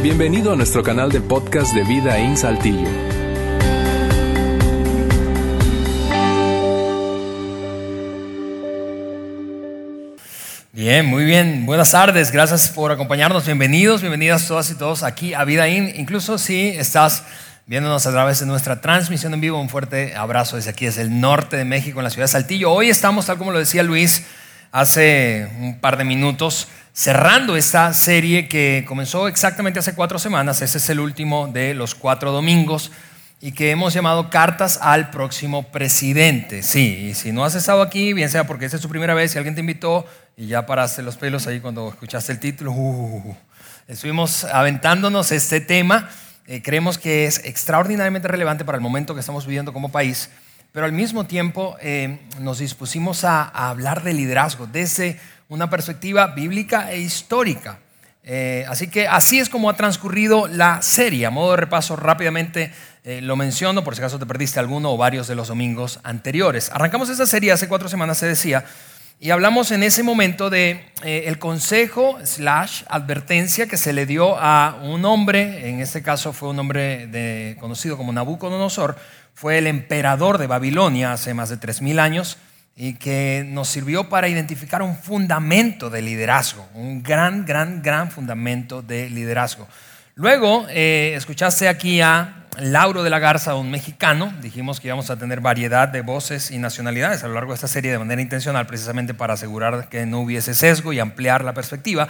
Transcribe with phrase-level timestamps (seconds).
[0.00, 2.88] Bienvenido a nuestro canal de podcast de Vida en Saltillo.
[10.72, 11.66] Bien, muy bien.
[11.66, 12.30] Buenas tardes.
[12.30, 13.44] Gracias por acompañarnos.
[13.44, 15.92] Bienvenidos, bienvenidas todas y todos aquí a Vida In.
[15.96, 17.24] Incluso si estás
[17.66, 21.20] viéndonos a través de nuestra transmisión en vivo, un fuerte abrazo desde aquí, desde el
[21.20, 22.70] norte de México, en la ciudad de Saltillo.
[22.70, 24.22] Hoy estamos, tal como lo decía Luis
[24.72, 30.62] hace un par de minutos, cerrando esta serie que comenzó exactamente hace cuatro semanas.
[30.62, 32.90] Ese es el último de los cuatro domingos
[33.40, 36.62] y que hemos llamado Cartas al próximo presidente.
[36.62, 39.34] Sí, y si no has estado aquí, bien sea porque esta es tu primera vez
[39.34, 43.36] y alguien te invitó y ya paraste los pelos ahí cuando escuchaste el título, uh,
[43.86, 46.08] estuvimos aventándonos este tema.
[46.46, 50.30] Eh, creemos que es extraordinariamente relevante para el momento que estamos viviendo como país,
[50.72, 55.18] pero al mismo tiempo eh, nos dispusimos a, a hablar de liderazgo desde
[55.48, 57.78] una perspectiva bíblica e histórica.
[58.30, 61.24] Eh, así que así es como ha transcurrido la serie.
[61.24, 62.70] A modo de repaso, rápidamente
[63.02, 66.70] eh, lo menciono por si acaso te perdiste alguno o varios de los domingos anteriores.
[66.70, 68.66] Arrancamos esta serie hace cuatro semanas, se decía,
[69.18, 74.36] y hablamos en ese momento de eh, el consejo slash advertencia que se le dio
[74.38, 78.96] a un hombre, en este caso fue un hombre conocido como Nabucodonosor,
[79.38, 82.38] fue el emperador de Babilonia hace más de tres mil años
[82.74, 88.82] y que nos sirvió para identificar un fundamento de liderazgo, un gran, gran, gran fundamento
[88.82, 89.68] de liderazgo.
[90.16, 94.34] Luego eh, escuchaste aquí a Lauro de la Garza, un mexicano.
[94.42, 97.68] Dijimos que íbamos a tener variedad de voces y nacionalidades a lo largo de esta
[97.68, 102.08] serie de manera intencional, precisamente para asegurar que no hubiese sesgo y ampliar la perspectiva.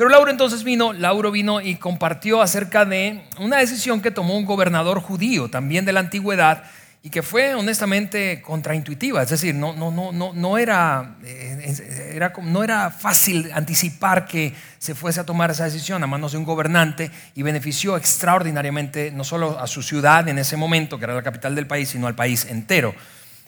[0.00, 4.46] Pero Lauro entonces vino, Lauro vino y compartió acerca de una decisión que tomó un
[4.46, 6.64] gobernador judío, también de la antigüedad,
[7.02, 12.32] y que fue honestamente contraintuitiva, es decir, no, no, no, no, no, era, eh, era,
[12.42, 16.44] no era fácil anticipar que se fuese a tomar esa decisión a manos de un
[16.44, 21.22] gobernante y benefició extraordinariamente no solo a su ciudad en ese momento, que era la
[21.22, 22.94] capital del país, sino al país entero.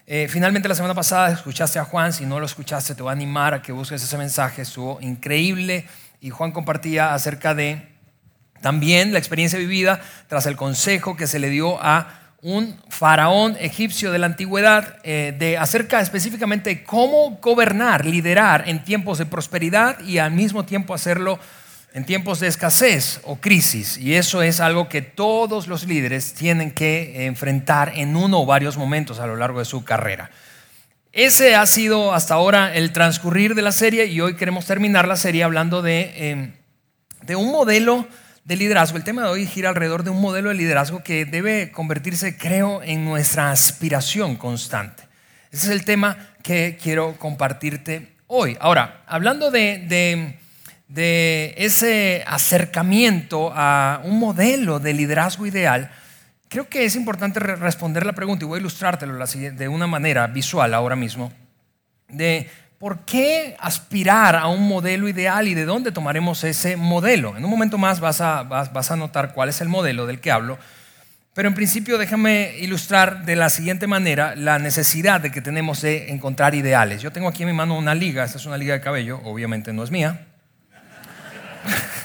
[0.07, 3.13] Eh, finalmente la semana pasada escuchaste a Juan, si no lo escuchaste te voy a
[3.13, 5.87] animar a que busques ese mensaje, estuvo increíble
[6.23, 7.89] y Juan compartía acerca de
[8.61, 14.13] también la experiencia vivida tras el consejo que se le dio a un faraón egipcio
[14.13, 19.99] de la antigüedad eh, de acerca específicamente de cómo gobernar, liderar en tiempos de prosperidad
[20.01, 21.41] y al mismo tiempo hacerlo
[21.93, 23.99] en tiempos de escasez o crisis.
[23.99, 28.77] Y eso es algo que todos los líderes tienen que enfrentar en uno o varios
[28.77, 30.31] momentos a lo largo de su carrera.
[31.13, 35.17] Ese ha sido hasta ahora el transcurrir de la serie y hoy queremos terminar la
[35.17, 36.53] serie hablando de, eh,
[37.21, 38.09] de un modelo
[38.45, 38.97] de liderazgo.
[38.97, 42.83] El tema de hoy gira alrededor de un modelo de liderazgo que debe convertirse, creo,
[42.83, 45.03] en nuestra aspiración constante.
[45.51, 48.57] Ese es el tema que quiero compartirte hoy.
[48.59, 50.39] Ahora, hablando de,
[50.89, 55.91] de, ese acercamiento a un modelo de liderazgo ideal,
[56.53, 60.75] creo que es importante responder la pregunta y voy a ilustrártelo de una manera visual
[60.75, 61.33] ahora mismo,
[62.09, 62.49] de
[62.79, 67.37] ¿Por qué aspirar a un modelo ideal y de dónde tomaremos ese modelo?
[67.37, 70.33] En un momento más vas a, vas, a notar cuál es el modelo del que
[70.33, 70.59] hablo,
[71.33, 76.11] pero en principio déjame ilustrar de la siguiente manera la necesidad de que tenemos de
[76.11, 77.01] encontrar ideales.
[77.01, 79.73] Yo tengo aquí en mi mano una liga, esta es una liga de cabello, obviamente
[79.73, 80.27] no es mía.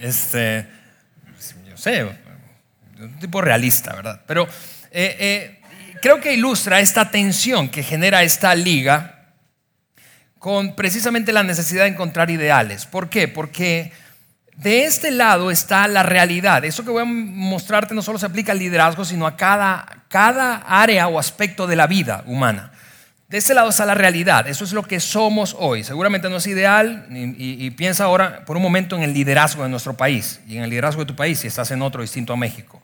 [0.00, 0.68] Este,
[1.84, 2.04] sé,
[2.98, 4.20] un tipo realista, ¿verdad?
[4.26, 4.48] Pero
[4.90, 5.60] eh, eh,
[6.00, 9.32] creo que ilustra esta tensión que genera esta liga
[10.38, 12.86] con precisamente la necesidad de encontrar ideales.
[12.86, 13.28] ¿Por qué?
[13.28, 13.92] Porque
[14.56, 16.64] de este lado está la realidad.
[16.64, 20.56] Eso que voy a mostrarte no solo se aplica al liderazgo, sino a cada, cada
[20.56, 22.73] área o aspecto de la vida humana.
[23.34, 25.82] De este lado está la realidad, eso es lo que somos hoy.
[25.82, 29.96] Seguramente no es ideal y, piensa ahora por un momento en el liderazgo de nuestro
[29.96, 32.80] país y en el liderazgo de tu país si estás en otro distinto a México.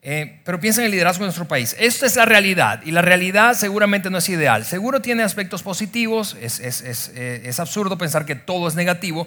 [0.00, 1.74] Eh, pero piensa en el liderazgo de nuestro país.
[1.76, 4.64] Esta es la realidad y la realidad seguramente no es ideal.
[4.64, 9.26] Seguro tiene aspectos positivos, es, es, eh, absurdo pensar que todo es negativo,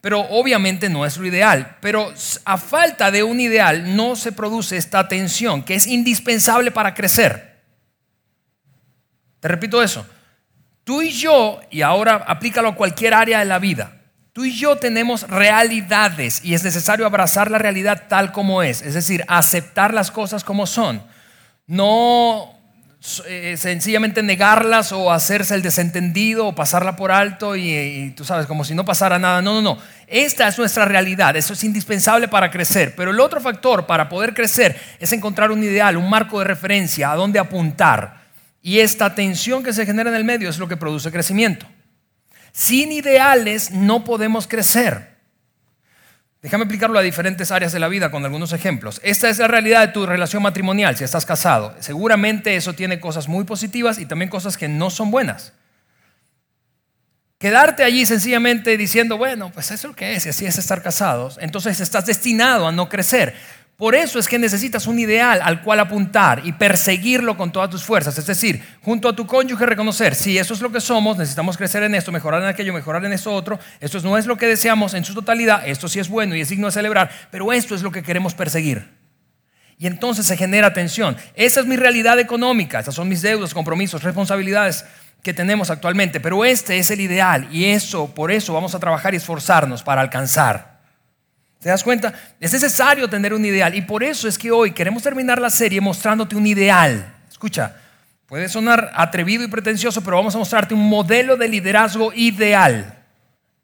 [0.00, 1.76] pero obviamente no es lo ideal.
[1.80, 2.14] Pero
[2.44, 7.47] a falta de un ideal no se produce esta tensión que es indispensable para crecer.
[9.40, 10.06] Te repito eso.
[10.84, 13.98] Tú y yo, y ahora aplícalo a cualquier área de la vida,
[14.38, 18.94] Tú y yo tenemos realidades y es necesario abrazar la realidad tal como es, es
[18.94, 21.02] decir, aceptar las cosas como son,
[21.66, 22.56] no
[23.26, 28.46] eh, sencillamente negarlas o hacerse el desentendido o pasarla por alto y, y, tú sabes,
[28.46, 29.42] como si no pasara nada.
[29.42, 29.78] No, no, no.
[30.06, 32.94] Esta es nuestra realidad, eso es indispensable para crecer.
[32.94, 37.10] Pero el otro factor para poder crecer es encontrar un ideal, un marco de referencia
[37.10, 38.27] a dónde apuntar.
[38.62, 41.66] Y esta tensión que se genera en el medio es lo que produce crecimiento.
[42.52, 45.16] Sin ideales no podemos crecer.
[46.42, 49.00] Déjame explicarlo a diferentes áreas de la vida con algunos ejemplos.
[49.02, 51.74] Esta es la realidad de tu relación matrimonial si estás casado.
[51.80, 55.52] Seguramente eso tiene cosas muy positivas y también cosas que no son buenas.
[57.38, 60.82] Quedarte allí sencillamente diciendo, bueno, pues eso es lo que es y así es estar
[60.82, 63.36] casados, entonces estás destinado a no crecer.
[63.78, 67.84] Por eso es que necesitas un ideal al cual apuntar y perseguirlo con todas tus
[67.84, 68.18] fuerzas.
[68.18, 71.84] Es decir, junto a tu cónyuge reconocer, si eso es lo que somos, necesitamos crecer
[71.84, 73.60] en esto, mejorar en aquello, mejorar en esto otro.
[73.78, 76.48] Esto no es lo que deseamos en su totalidad, esto sí es bueno y es
[76.48, 78.98] digno de celebrar, pero esto es lo que queremos perseguir.
[79.78, 81.16] Y entonces se genera tensión.
[81.36, 84.86] Esa es mi realidad económica, esas son mis deudas, compromisos, responsabilidades
[85.22, 89.14] que tenemos actualmente, pero este es el ideal y eso, por eso vamos a trabajar
[89.14, 90.77] y esforzarnos para alcanzar.
[91.60, 92.14] ¿Te das cuenta?
[92.38, 95.80] Es necesario tener un ideal y por eso es que hoy queremos terminar la serie
[95.80, 97.14] mostrándote un ideal.
[97.28, 97.74] Escucha,
[98.26, 103.04] puede sonar atrevido y pretencioso, pero vamos a mostrarte un modelo de liderazgo ideal.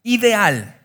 [0.03, 0.77] Ideal.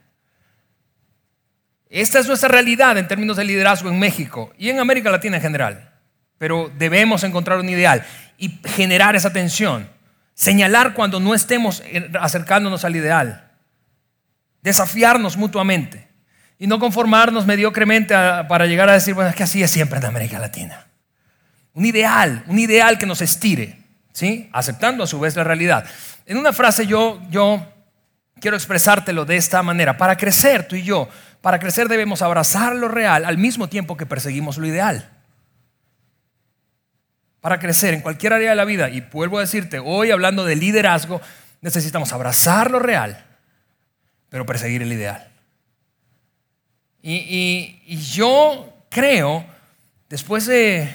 [1.89, 5.41] Esta es nuestra realidad en términos de liderazgo en México y en América Latina en
[5.41, 5.91] general.
[6.37, 8.05] Pero debemos encontrar un ideal
[8.37, 9.89] y generar esa tensión.
[10.35, 11.81] Señalar cuando no estemos
[12.19, 13.49] acercándonos al ideal.
[14.61, 16.08] Desafiarnos mutuamente
[16.59, 18.13] y no conformarnos mediocremente
[18.49, 20.87] para llegar a decir, bueno, es que así es siempre en América Latina.
[21.73, 23.79] Un ideal, un ideal que nos estire,
[24.11, 24.49] ¿sí?
[24.51, 25.85] Aceptando a su vez la realidad.
[26.25, 27.65] En una frase yo, yo
[28.41, 29.97] quiero expresártelo de esta manera.
[29.97, 31.07] Para crecer, tú y yo,
[31.41, 35.09] para crecer debemos abrazar lo real al mismo tiempo que perseguimos lo ideal.
[37.39, 40.57] Para crecer en cualquier área de la vida, y vuelvo a decirte, hoy hablando de
[40.57, 41.21] liderazgo,
[41.61, 43.25] necesitamos abrazar lo real,
[44.27, 45.28] pero perseguir el ideal.
[47.01, 49.45] Y, yo creo,
[50.09, 50.93] después de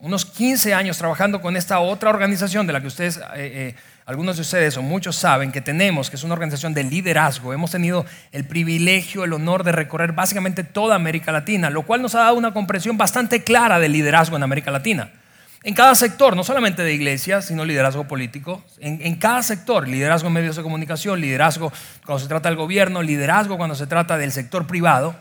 [0.00, 3.74] unos 15 años trabajando con esta otra organización de la que ustedes, eh, eh,
[4.06, 7.70] algunos de ustedes o muchos saben que tenemos, que es una organización de liderazgo, hemos
[7.70, 12.20] tenido el privilegio, el honor de recorrer básicamente toda América Latina, lo cual nos ha
[12.20, 15.12] dado una comprensión bastante clara del liderazgo en América Latina.
[15.62, 20.28] En cada sector, no solamente de iglesia, sino liderazgo político, en, en, cada sector, liderazgo
[20.28, 21.70] en medios de comunicación, liderazgo
[22.06, 25.14] cuando se trata del gobierno, liderazgo cuando se trata del sector privado,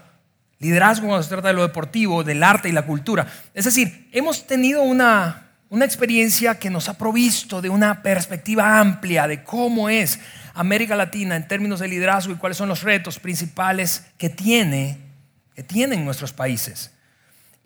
[0.60, 3.28] liderazgo cuando se trata de lo deportivo, del arte y la cultura.
[3.54, 9.28] Es decir, hemos tenido una, una experiencia que nos ha provisto de una perspectiva amplia
[9.28, 10.20] de cómo es
[10.54, 15.00] América Latina en términos de liderazgo y cuáles son los retos principales que, tiene,
[15.54, 16.92] que tienen nuestros países.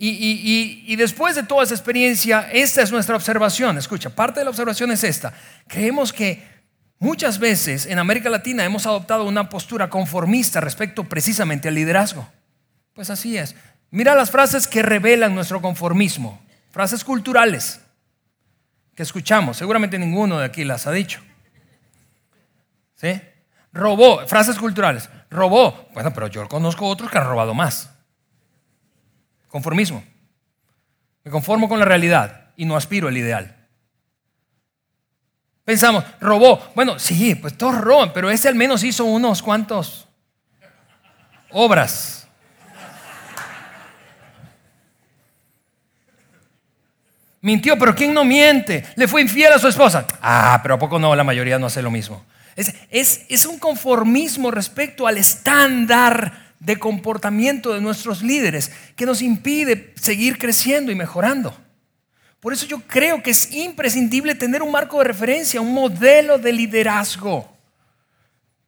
[0.05, 3.77] Y, después de toda esa experiencia, esta es nuestra observación.
[3.77, 5.33] Escucha, parte de la observación es esta.
[5.67, 6.43] Creemos que
[6.99, 12.27] muchas veces en América Latina hemos adoptado una postura conformista respecto precisamente al liderazgo.
[12.93, 13.55] Pues así es.
[13.91, 16.41] Mira las frases que revelan nuestro conformismo.
[16.71, 17.79] Frases culturales
[18.95, 19.55] que escuchamos.
[19.55, 21.21] Seguramente ninguno de aquí las ha dicho.
[22.95, 23.21] ¿Sí?
[23.71, 25.09] Robó, frases culturales.
[25.29, 25.87] Robó.
[25.93, 27.92] Bueno, pero yo conozco otros que han robado más.
[29.53, 30.03] Conformismo.
[31.23, 33.55] Me conformo con la realidad y no aspiro al ideal.
[35.63, 36.71] Pensamos, robó.
[36.73, 40.07] Bueno, sí, pues todos roban, pero ese al menos hizo unos cuantos
[41.51, 42.27] obras.
[47.41, 48.83] Mintió, pero ¿quién no miente?
[48.95, 50.07] Le fue infiel a su esposa.
[50.19, 51.15] Ah, pero ¿a poco no?
[51.15, 52.25] La mayoría no hace lo mismo.
[52.55, 59.21] Es, es, es un conformismo respecto al estándar de comportamiento de nuestros líderes que nos
[59.21, 61.55] impide seguir creciendo y mejorando.
[62.39, 66.51] Por eso yo creo que es imprescindible tener un marco de referencia, un modelo de
[66.51, 67.49] liderazgo.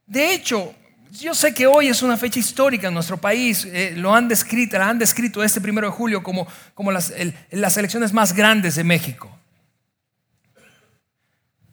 [0.05, 0.73] De hecho,
[1.11, 4.77] yo sé que hoy es una fecha histórica en nuestro país, eh, lo han descrito,
[4.77, 7.13] la han descrito este primero de julio como, como las,
[7.51, 9.29] las elecciones más grandes de México.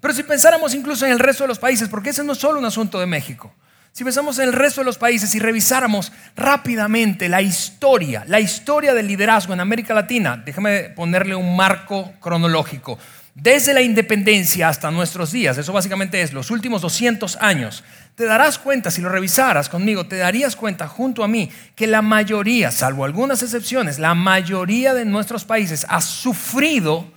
[0.01, 2.59] Pero si pensáramos incluso en el resto de los países, porque ese no es solo
[2.59, 3.55] un asunto de México,
[3.93, 8.95] si pensamos en el resto de los países y revisáramos rápidamente la historia, la historia
[8.95, 12.99] del liderazgo en América Latina, déjame ponerle un marco cronológico.
[13.35, 17.85] Desde la independencia hasta nuestros días, eso básicamente es los últimos 200 años,
[18.15, 22.01] te darás cuenta, si lo revisaras conmigo, te darías cuenta junto a mí que la
[22.01, 27.11] mayoría, salvo algunas excepciones, la mayoría de nuestros países ha sufrido,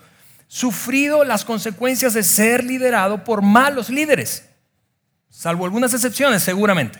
[0.50, 4.44] sufrido las consecuencias de ser liderado por malos líderes
[5.36, 7.00] salvo algunas excepciones seguramente.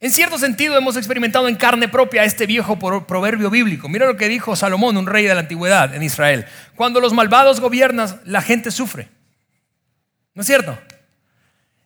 [0.00, 3.88] En cierto sentido hemos experimentado en carne propia este viejo proverbio bíblico.
[3.88, 6.46] Mira lo que dijo Salomón, un rey de la antigüedad en Israel.
[6.74, 9.08] Cuando los malvados gobiernan, la gente sufre.
[10.34, 10.78] ¿No es cierto?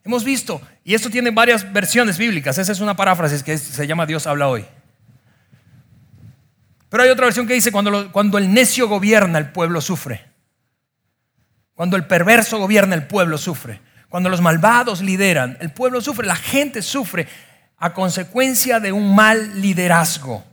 [0.05, 4.07] Hemos visto, y esto tiene varias versiones bíblicas, esa es una paráfrasis que se llama
[4.07, 4.65] Dios habla hoy.
[6.89, 10.25] Pero hay otra versión que dice, cuando, cuando el necio gobierna, el pueblo sufre.
[11.75, 13.81] Cuando el perverso gobierna, el pueblo sufre.
[14.11, 17.26] Cuando los malvados lideran, el pueblo sufre, la gente sufre.
[17.83, 20.45] a consecuencia de un mal liderazgo.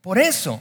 [0.00, 0.60] Por eso,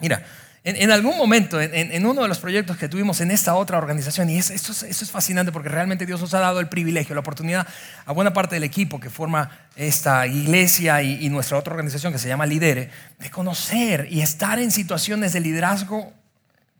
[0.00, 0.24] mira,
[0.64, 4.38] en, algún momento, en, uno de los proyectos que tuvimos en esta otra organización, y
[4.38, 7.68] esto, es, fascinante porque realmente Dios nos ha dado el privilegio, la oportunidad
[8.06, 12.28] a buena parte del equipo que forma esta iglesia y, nuestra otra organización que se
[12.28, 16.12] llama Lidere, de conocer y estar en situaciones de liderazgo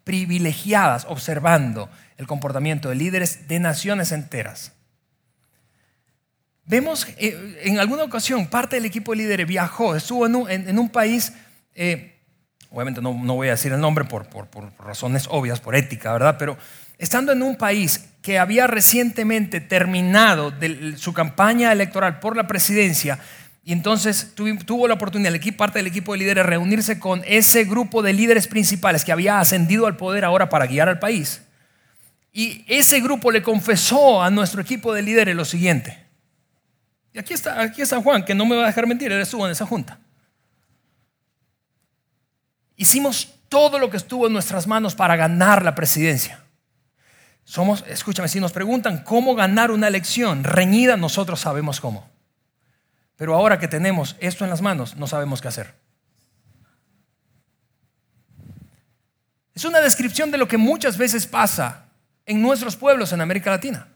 [0.02, 4.72] privilegiadas, observando el comportamiento de líderes de naciones enteras.
[6.66, 11.32] Vemos, eh, en alguna ocasión, parte del equipo de líderes viajó, estuvo en un, país...
[11.74, 12.14] Eh,
[12.70, 14.26] obviamente no, voy a decir el nombre por,
[14.78, 16.36] razones obvias, por ética, ¿verdad?
[16.38, 16.56] Pero
[16.96, 20.54] estando en un país que había recientemente terminado
[20.96, 23.18] su campaña electoral por la presidencia,
[23.66, 27.64] y entonces tuvo la oportunidad, el equipo, parte del equipo de líderes, reunirse con ese
[27.64, 31.40] grupo de líderes principales que había ascendido al poder ahora para guiar al país.
[32.36, 36.04] Y ese grupo le confesó a nuestro equipo de líderes lo siguiente.
[37.12, 39.46] Y aquí está, aquí está Juan, que no me va a dejar mentir, él estuvo
[39.46, 40.00] en esa junta.
[42.74, 46.40] Hicimos todo lo que estuvo en nuestras manos para ganar la presidencia.
[47.44, 52.10] Somos, escúchame, si nos preguntan cómo ganar una elección reñida, nosotros sabemos cómo.
[53.16, 55.72] Pero ahora que tenemos esto en las manos, no sabemos qué hacer.
[59.54, 61.84] Es una descripción de lo que muchas veces pasa
[62.26, 63.88] en nuestros pueblos en América Latina.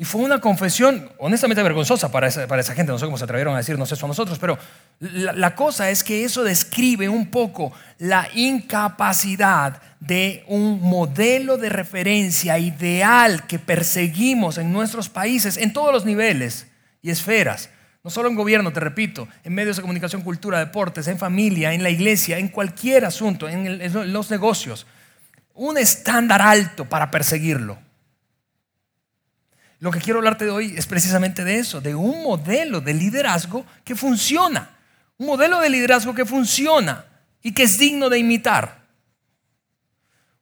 [0.00, 2.92] Y fue una confesión honestamente vergonzosa para esa, para esa gente.
[2.92, 4.56] No sé cómo se atrevieron a decirnos eso a nosotros, pero
[5.00, 11.68] la, la, cosa es que eso describe un poco la incapacidad de un modelo de
[11.68, 16.68] referencia ideal que perseguimos en nuestros países en todos los niveles
[17.02, 17.68] y esferas.
[18.04, 21.82] No solo en gobierno, te repito, en medios de comunicación, cultura, deportes, en familia, en
[21.82, 24.86] la iglesia, en cualquier asunto, en los negocios.
[25.58, 27.76] Un estándar alto para perseguirlo.
[29.80, 33.66] Lo que quiero hablarte de hoy es precisamente de eso, de un modelo de liderazgo
[33.84, 34.70] que funciona.
[35.16, 37.06] Un modelo de liderazgo que funciona
[37.42, 38.86] y que es digno de imitar.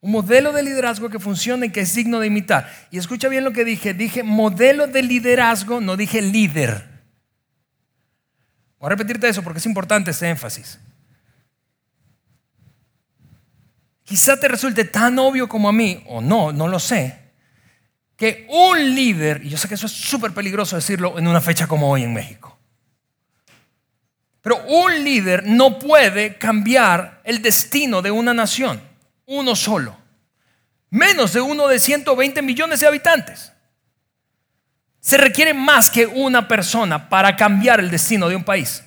[0.02, 2.70] Un modelo de liderazgo que funciona y que es digno de imitar.
[2.90, 3.94] Y escucha bien lo que dije.
[3.94, 6.86] Dije modelo de liderazgo, no dije líder.
[8.78, 10.78] Voy a repetirte eso porque es importante este énfasis.
[14.06, 17.18] Quizá te resulte tan obvio como a mí, o no, no lo sé,
[18.16, 21.66] que un líder, y yo sé que eso es súper peligroso decirlo en una fecha
[21.66, 22.56] como hoy en México,
[24.40, 28.80] pero un líder no puede cambiar el destino de una nación,
[29.26, 29.98] uno solo,
[30.88, 33.50] menos de uno de 120 millones de habitantes.
[35.00, 38.84] Se requiere más que una persona para cambiar el destino de un país.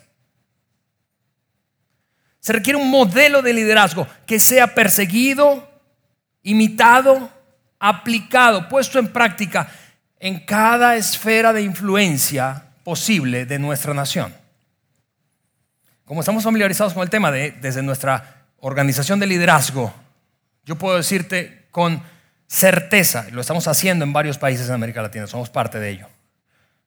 [2.50, 5.70] Se requiere un modelo de liderazgo que sea perseguido,
[6.42, 7.32] imitado,
[7.78, 9.70] aplicado, puesto en práctica
[10.20, 14.34] en cada esfera de influencia posible de nuestra nación.
[16.06, 19.94] Como estamos familiarizados con el tema de, desde nuestra organización de liderazgo,
[20.66, 22.02] yo puedo decirte con
[22.48, 26.08] certeza, y lo estamos haciendo en varios países en América Latina, somos parte de ello,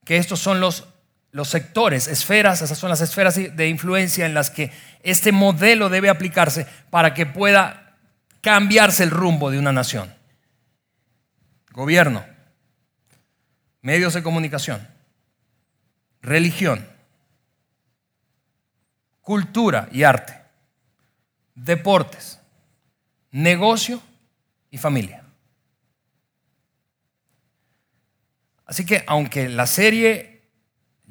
[0.04, 0.88] que estos son los,
[1.32, 4.70] los sectores, esferas, esas son las esferas de influencia en las que
[5.02, 7.96] este modelo debe aplicarse para que pueda
[8.40, 10.12] cambiarse el rumbo de una nación
[11.72, 12.24] gobierno,
[13.80, 14.86] medios de comunicación,
[16.20, 16.86] religión,
[19.20, 20.38] cultura y arte,
[21.54, 22.38] deportes,
[23.30, 24.02] negocio
[24.70, 25.24] y familia.
[28.66, 30.31] Así que aunque la serie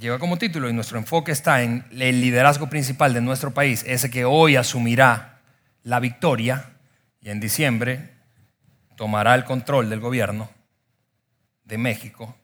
[0.01, 4.09] lleva como título y nuestro enfoque está en el liderazgo principal de nuestro país, ese
[4.09, 5.39] que hoy asumirá
[5.83, 6.71] la victoria
[7.21, 8.09] y en diciembre
[8.97, 10.49] tomará el control del gobierno
[11.65, 12.35] de México,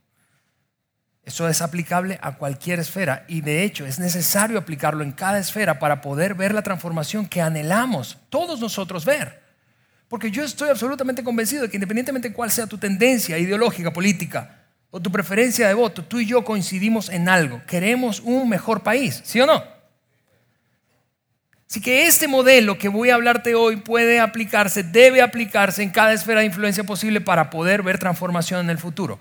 [1.23, 5.79] eso es aplicable a cualquier esfera y de hecho es necesario aplicarlo en cada esfera
[5.79, 9.43] para poder ver la transformación que anhelamos todos nosotros ver.
[10.07, 14.56] Porque yo estoy absolutamente convencido de que independientemente de cuál sea tu tendencia ideológica, política
[14.91, 17.61] o tu preferencia de voto, tú y yo coincidimos en algo.
[17.67, 19.63] Queremos un mejor país, ¿sí o no?
[21.69, 26.13] Así que este modelo que voy a hablarte hoy puede aplicarse, debe aplicarse en cada
[26.13, 29.19] esfera de influencia posible para poder ver transformación en el futuro.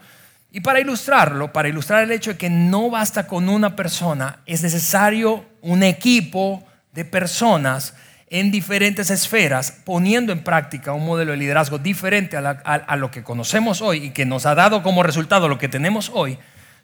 [0.52, 4.62] Y para ilustrarlo, para ilustrar el hecho de que no basta con una persona, es
[4.62, 7.94] necesario un equipo de personas
[8.28, 13.82] en diferentes esferas poniendo en práctica un modelo de liderazgo diferente a, lo que conocemos
[13.82, 16.38] hoy y que nos ha dado como resultado lo que tenemos hoy.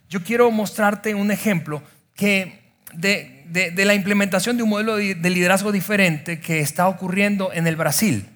[0.09, 1.83] Yo quiero mostrarte un ejemplo
[2.15, 2.61] que
[2.93, 7.77] de, de, la implementación de un modelo de liderazgo diferente que está ocurriendo en el
[7.77, 8.29] Brasil.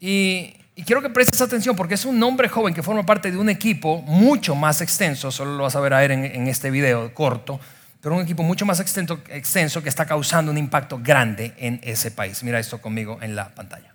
[0.00, 3.36] Y y quiero que prestes atención porque es un hombre joven que forma parte de
[3.36, 7.12] un equipo mucho más extenso, solo lo vas a ver a ver en, este video
[7.12, 7.60] corto,
[8.02, 12.42] pero un equipo mucho más extenso, que está causando un impacto grande en ese país.
[12.42, 13.94] Mira esto conmigo en la pantalla.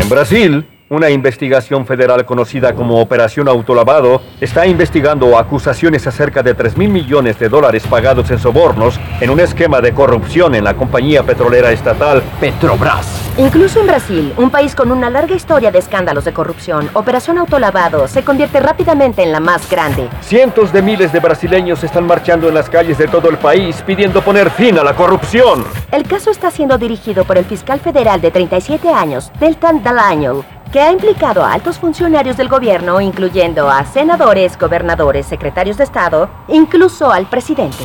[0.00, 6.76] En Brasil, una investigación federal conocida como Operación Autolavado está investigando acusaciones acerca de 3
[6.78, 11.22] mil millones de dólares pagados en sobornos en un esquema de corrupción en la compañía
[11.22, 13.06] petrolera estatal Petrobras.
[13.36, 18.08] Incluso en Brasil, un país con una larga historia de escándalos de corrupción, Operación Autolavado
[18.08, 20.08] se convierte rápidamente en la más grande.
[20.22, 24.22] Cientos de miles de brasileños están marchando en las calles de todo el país pidiendo
[24.22, 25.64] poner fin a la corrupción.
[25.92, 30.80] El caso está siendo dirigido por el fiscal federal de 37 años, Deltan Dallagnol, que
[30.80, 37.10] ha implicado a altos funcionarios del gobierno, incluyendo a senadores, gobernadores, secretarios de Estado, incluso
[37.10, 37.84] al presidente.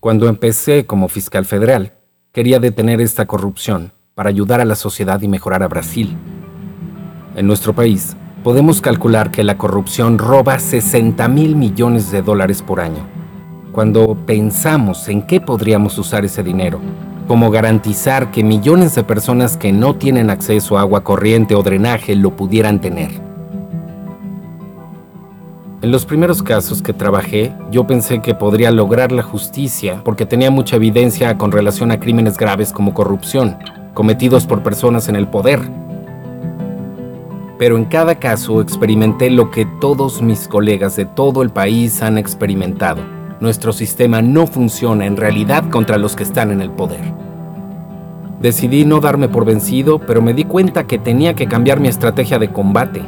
[0.00, 1.92] Cuando empecé como fiscal federal,
[2.32, 6.16] quería detener esta corrupción para ayudar a la sociedad y mejorar a Brasil.
[7.36, 12.80] En nuestro país, podemos calcular que la corrupción roba 60 mil millones de dólares por
[12.80, 13.06] año.
[13.72, 16.80] Cuando pensamos en qué podríamos usar ese dinero,
[17.26, 22.14] como garantizar que millones de personas que no tienen acceso a agua corriente o drenaje
[22.14, 23.10] lo pudieran tener.
[25.82, 30.50] En los primeros casos que trabajé, yo pensé que podría lograr la justicia porque tenía
[30.50, 33.58] mucha evidencia con relación a crímenes graves como corrupción,
[33.92, 35.60] cometidos por personas en el poder.
[37.58, 42.16] Pero en cada caso experimenté lo que todos mis colegas de todo el país han
[42.18, 47.02] experimentado nuestro sistema no funciona en realidad contra los que están en el poder.
[48.40, 52.38] Decidí no darme por vencido, pero me di cuenta que tenía que cambiar mi estrategia
[52.38, 53.02] de combate.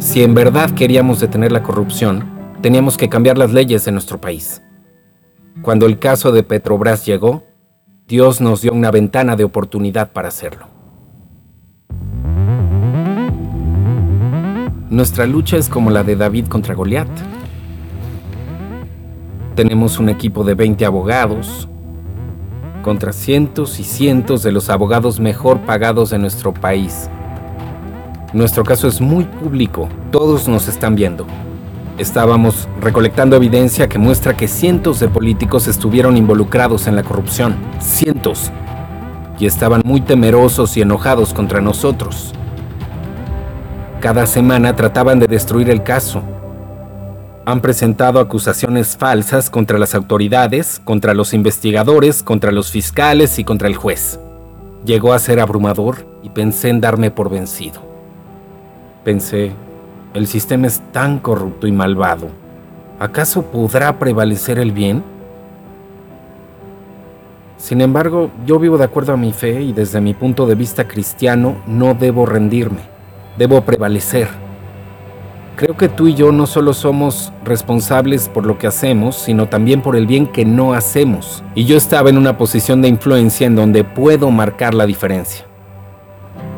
[0.00, 2.24] Si en verdad queríamos detener la corrupción,
[2.62, 4.62] teníamos que cambiar las leyes en nuestro país.
[5.62, 7.44] Cuando el caso de Petrobras llegó,
[8.06, 10.66] Dios nos dio una ventana de oportunidad para hacerlo.
[14.88, 17.08] Nuestra lucha es como la de David contra Goliat.
[19.58, 21.68] Tenemos un equipo de 20 abogados
[22.80, 27.10] contra cientos y cientos de los abogados mejor pagados de nuestro país.
[28.32, 31.26] Nuestro caso es muy público, todos nos están viendo.
[31.98, 38.52] Estábamos recolectando evidencia que muestra que cientos de políticos estuvieron involucrados en la corrupción, cientos,
[39.40, 42.32] y estaban muy temerosos y enojados contra nosotros.
[43.98, 46.22] Cada semana trataban de destruir el caso,
[47.48, 53.68] han presentado acusaciones falsas contra las autoridades, contra los investigadores, contra los fiscales y contra
[53.68, 54.20] el juez.
[54.84, 57.80] Llegó a ser abrumador y pensé en darme por vencido.
[59.02, 59.52] Pensé,
[60.12, 62.28] el sistema es tan corrupto y malvado.
[62.98, 65.02] ¿Acaso podrá prevalecer el bien?
[67.56, 70.86] Sin embargo, yo vivo de acuerdo a mi fe y desde mi punto de vista
[70.86, 72.82] cristiano no debo rendirme,
[73.38, 74.47] debo prevalecer
[75.58, 79.82] Creo que tú y yo no solo somos responsables por lo que hacemos, sino también
[79.82, 81.42] por el bien que no hacemos.
[81.56, 85.46] Y yo estaba en una posición de influencia en donde puedo marcar la diferencia.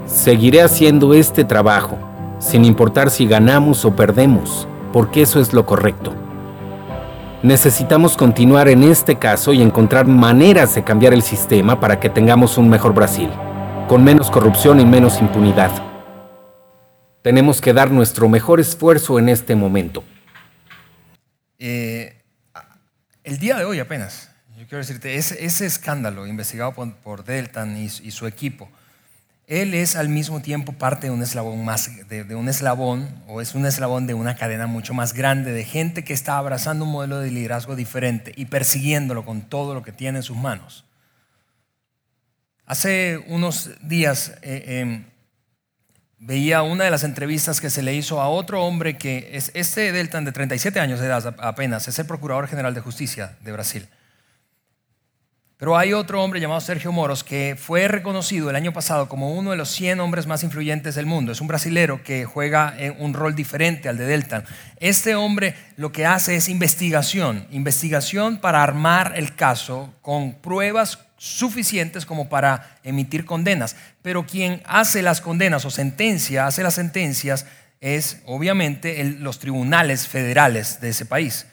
[0.04, 1.96] Seguiré haciendo este trabajo,
[2.40, 6.12] sin importar si ganamos o perdemos, porque eso es lo correcto.
[7.42, 12.58] Necesitamos continuar en este caso y encontrar maneras de cambiar el sistema para que tengamos
[12.58, 13.30] un mejor Brasil,
[13.88, 15.89] con menos corrupción y menos impunidad.
[17.22, 20.02] Tenemos que dar nuestro mejor esfuerzo en este momento.
[21.58, 22.22] Eh,
[23.24, 28.26] el día de hoy apenas, yo quiero decirte, ese, escándalo investigado por, Deltan y, su
[28.26, 28.70] equipo,
[29.46, 33.54] él es al mismo tiempo parte de un eslabón más, de, un eslabón, o es
[33.54, 37.18] un eslabón de una cadena mucho más grande de gente que está abrazando un modelo
[37.18, 40.86] de liderazgo diferente y persiguiéndolo con todo lo que tiene en sus manos.
[42.64, 45.09] Hace unos días eh, em,
[46.20, 49.90] veía una de las entrevistas que se le hizo a otro hombre que es este
[49.90, 53.88] Deltan de 37 años de edad apenas, es el Procurador General de Justicia de Brasil.
[55.56, 59.50] Pero hay otro hombre llamado Sergio Moros que fue reconocido el año pasado como uno
[59.50, 61.32] de los 100 hombres más influyentes del mundo.
[61.32, 64.44] Es un brasilero que juega un rol diferente al de Deltan.
[64.76, 72.06] Este hombre lo que hace es investigación, investigación para armar el caso con pruebas suficientes
[72.06, 73.76] como para emitir condenas.
[74.02, 77.46] Pero quien hace las condenas o sentencia, hace las sentencias,
[77.80, 81.46] es obviamente los tribunales federales de ese país.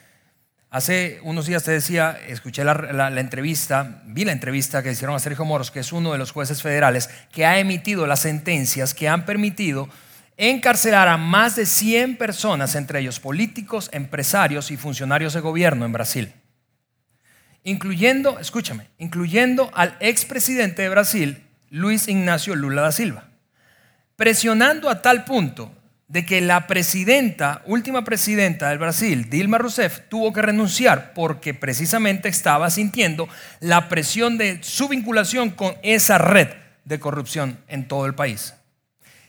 [0.70, 5.46] Hace unos días te decía, escuché la, entrevista, vi la entrevista que hicieron a Sergio
[5.46, 9.26] Moros, que es uno de los jueces federales, que ha emitido las sentencias que han
[9.26, 9.88] permitido
[10.36, 15.94] encarcelar a más de 100 personas, entre ellos políticos, empresarios y funcionarios de gobierno en
[15.94, 16.34] Brasil.
[17.64, 23.26] Incluyendo, escúchame, incluyendo al expresidente de Brasil, Luis Ignacio Lula da Silva.
[24.16, 25.72] Presionando a tal punto
[26.08, 32.30] de que la presidenta, última presidenta del Brasil, Dilma Rousseff, tuvo que renunciar porque precisamente
[32.30, 33.28] estaba sintiendo
[33.60, 36.48] la presión de su vinculación con esa red
[36.86, 38.54] de corrupción en todo el país.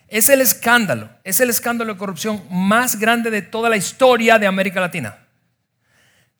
[0.07, 4.47] Es el escándalo, es el escándalo de corrupción más grande de toda la historia de
[4.47, 5.19] América Latina.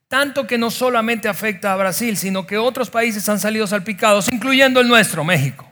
[0.07, 4.81] Tanto que no solamente afecta a Brasil, sino que otros países han salido salpicados, incluyendo
[4.81, 5.71] el nuestro, México.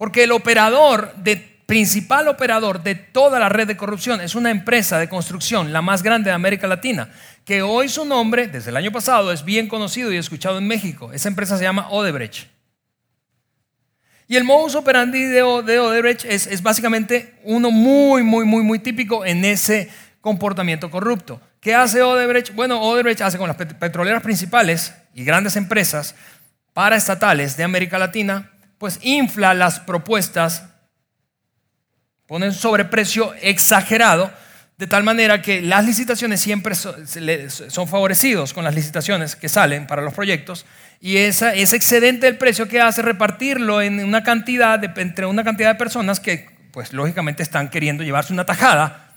[0.00, 1.36] Porque el operador de
[1.66, 6.02] principal operador de toda la red de corrupción es una empresa de construcción, la más
[6.02, 7.10] grande de América Latina,
[7.44, 11.12] que hoy su nombre, desde el año pasado, es bien conocido y escuchado en México.
[11.12, 12.48] Esa empresa se llama Odebrecht.
[14.26, 19.26] Y el modus operandi de, Odebrecht es, es básicamente uno muy, muy, muy, muy típico
[19.26, 19.90] en ese
[20.22, 21.42] comportamiento corrupto.
[21.60, 22.54] ¿Qué hace Odebrecht?
[22.54, 26.14] Bueno, Odebrecht hace con las petroleras principales y grandes empresas
[26.72, 30.64] paraestatales de América Latina, pues infla las propuestas
[32.26, 34.32] ponen sobreprecio exagerado,
[34.78, 40.00] de tal manera que las licitaciones siempre son favorecidos con las licitaciones que salen para
[40.00, 40.64] los proyectos
[40.98, 45.74] y ese excedente del precio que hace repartirlo en una cantidad de, entre una cantidad
[45.74, 49.12] de personas que pues lógicamente están queriendo llevarse una tajada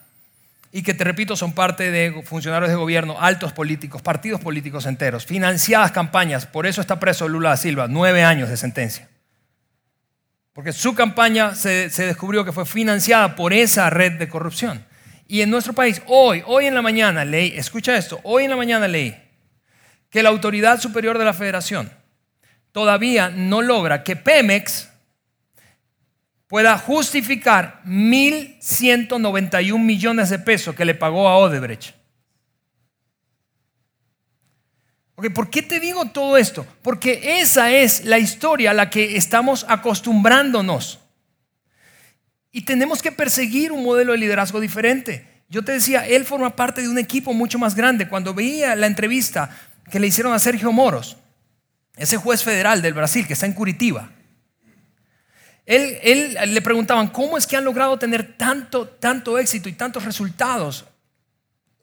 [0.73, 5.25] y que te repito son parte de funcionarios de gobierno, altos políticos, partidos políticos enteros,
[5.25, 9.07] financiadas campañas, por eso está preso Lula da Silva, nueve años de sentencia.
[10.53, 14.85] Porque su campaña se, descubrió que fue financiada por esa red de corrupción.
[15.27, 18.55] Y en nuestro país, hoy, hoy en la mañana leí, escucha esto, hoy en la
[18.55, 19.15] mañana leí
[20.09, 21.91] que la Autoridad Superior de la Federación
[22.71, 24.89] todavía no logra que Pemex
[26.47, 32.02] pueda justificar 1.191 millones de pesos que le pagó a Odebrecht.
[35.15, 36.65] ¿Por qué te digo todo esto?
[36.81, 40.99] Porque esa es la historia a la que estamos acostumbrándonos.
[42.51, 45.27] Y tenemos que perseguir un modelo de liderazgo diferente.
[45.49, 48.07] Yo te decía, él forma parte de un equipo mucho más grande.
[48.07, 49.55] Cuando veía la entrevista
[49.91, 51.17] que le hicieron a Sergio Moros,
[51.95, 54.09] ese juez federal del Brasil que está en Curitiba,
[55.65, 60.03] él, él, le preguntaban, ¿cómo es que han logrado tener tanto, tanto éxito y tantos
[60.03, 60.85] resultados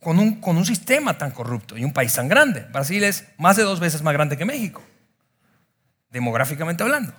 [0.01, 2.67] con un, con un sistema tan corrupto y un país tan grande.
[2.73, 4.83] Brasil es más de dos veces más grande que México,
[6.11, 7.13] demográficamente hablando.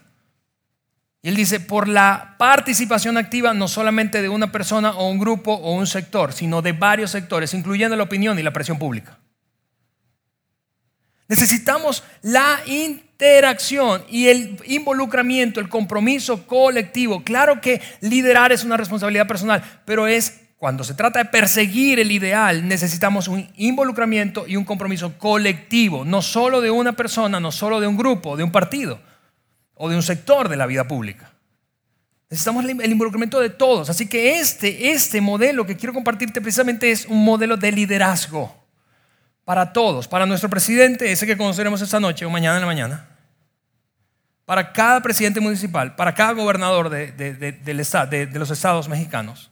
[1.23, 5.53] Y él dice, por la participación activa no solamente de una persona o un grupo
[5.53, 9.19] o un sector, sino de varios sectores, incluyendo la opinión y la presión pública.
[11.27, 17.23] Necesitamos la interacción y el involucramiento, el compromiso colectivo.
[17.23, 22.11] Claro que liderar es una responsabilidad personal, pero es cuando se trata de perseguir el
[22.11, 27.79] ideal, necesitamos un involucramiento y un compromiso colectivo, no solo de una persona, no solo
[27.79, 28.99] de un grupo, de un partido
[29.73, 31.31] o de un sector de la vida pública.
[32.29, 33.89] Necesitamos el involucramiento de todos.
[33.89, 38.55] Así que este, este modelo que quiero compartirte precisamente es un modelo de liderazgo
[39.43, 43.07] para todos, para nuestro presidente, ese que conoceremos esta noche o mañana en la mañana,
[44.45, 49.50] para cada presidente municipal, para cada gobernador de, de los estados mexicanos,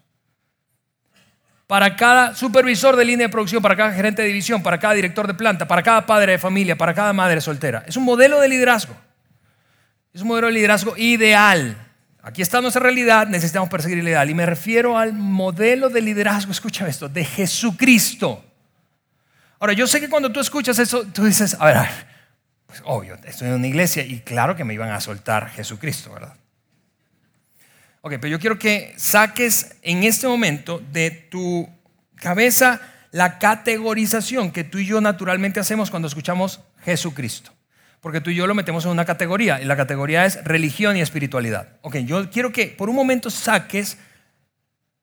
[1.69, 5.27] para cada supervisor de línea de producción, para cada gerente de división, para cada director
[5.27, 7.83] de planta, para cada padre de familia, para cada madre soltera.
[7.85, 8.95] Es un modelo de liderazgo.
[10.11, 11.77] Es un modelo de liderazgo ideal.
[12.23, 14.27] Aquí está nuestra realidad, necesitamos perseguir el ideal.
[14.31, 18.43] Y me refiero al modelo de liderazgo, escucha esto, de Jesucristo.
[19.59, 21.87] Ahora, yo sé que cuando tú escuchas eso, tú dices, a ver,
[22.65, 26.33] pues obvio, estoy en una iglesia y claro que me iban a soltar Jesucristo, ¿verdad?
[28.01, 31.67] Ok, pero yo quiero que saques en este momento de tu
[32.15, 32.79] cabeza
[33.11, 37.51] la categorización que tú y yo naturalmente hacemos cuando escuchamos Jesucristo.
[37.99, 41.01] Porque tú y yo lo metemos en una categoría y la categoría es religión y
[41.01, 41.77] espiritualidad.
[41.81, 43.97] Ok, yo quiero que por un momento saques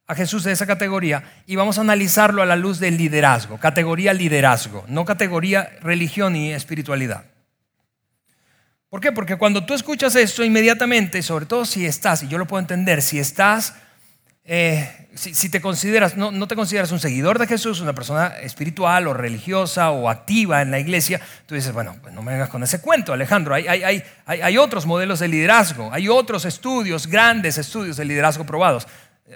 [0.07, 4.15] a Jesús de esa categoría y vamos a analizarlo a la luz del liderazgo, categoría
[4.15, 7.25] liderazgo, no categoría religión y espiritualidad.
[8.97, 9.13] ¿Por qué?
[9.13, 13.03] Porque cuando tú escuchas esto inmediatamente, sobre todo si estás, y yo lo puedo entender,
[13.03, 13.75] si estás,
[14.43, 19.07] eh, si, te consideras, no, no, te consideras un seguidor de Jesús, una persona espiritual
[19.07, 22.63] o religiosa o activa en la iglesia, tú dices, bueno, pues no me vengas con
[22.63, 27.59] ese cuento, Alejandro, hay, hay, hay, hay, otros modelos de liderazgo, hay otros estudios, grandes
[27.59, 28.89] estudios de liderazgo probados.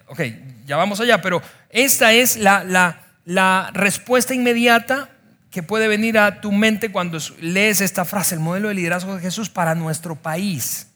[0.07, 0.23] Ok,
[0.65, 5.11] ya vamos allá, pero esta es la, la, la respuesta inmediata
[5.51, 9.21] que puede venir a tu mente cuando lees esta frase, el modelo de liderazgo de
[9.21, 10.87] Jesús para nuestro país.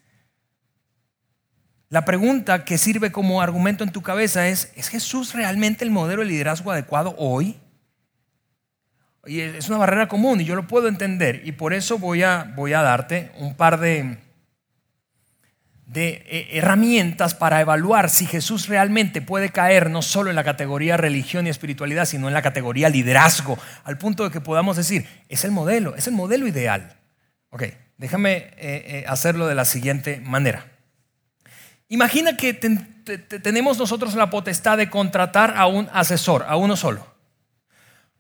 [1.89, 6.23] La pregunta que sirve como argumento en tu cabeza es, ¿es Jesús realmente el modelo
[6.23, 7.57] de liderazgo adecuado hoy?
[9.27, 12.53] Y es una barrera común y yo lo puedo entender y por eso voy a,
[12.57, 14.19] voy a darte un par de,
[15.87, 20.97] de eh, herramientas para evaluar si Jesús realmente puede caer no solo en la categoría
[20.97, 25.45] religión y espiritualidad, sino en la categoría liderazgo, al punto de que podamos decir, es
[25.45, 26.97] el modelo, es el modelo ideal.
[27.51, 27.65] Ok,
[27.99, 30.67] déjame eh, eh, hacerlo de la siguiente manera.
[31.89, 37.07] Imagina que tenemos nosotros la potestad de contratar a un asesor, a uno solo.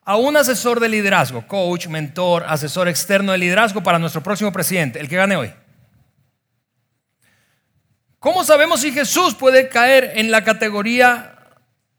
[0.02, 5.00] A un asesor de liderazgo, coach, mentor, asesor externo de liderazgo para nuestro próximo presidente,
[5.00, 5.52] el que gane hoy.
[8.24, 11.36] ¿Cómo sabemos si Jesús puede caer en la categoría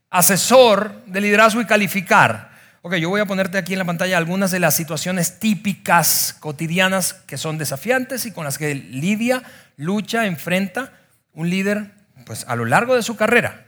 [0.10, 2.50] asesor de liderazgo y calificar?
[2.82, 7.14] Ok, yo voy a ponerte aquí en la pantalla algunas de las situaciones típicas, cotidianas,
[7.14, 9.44] que son desafiantes y con las que lidia,
[9.78, 10.94] lucha, enfrenta
[11.32, 11.92] un líder
[12.26, 13.68] pues, a lo largo de su carrera.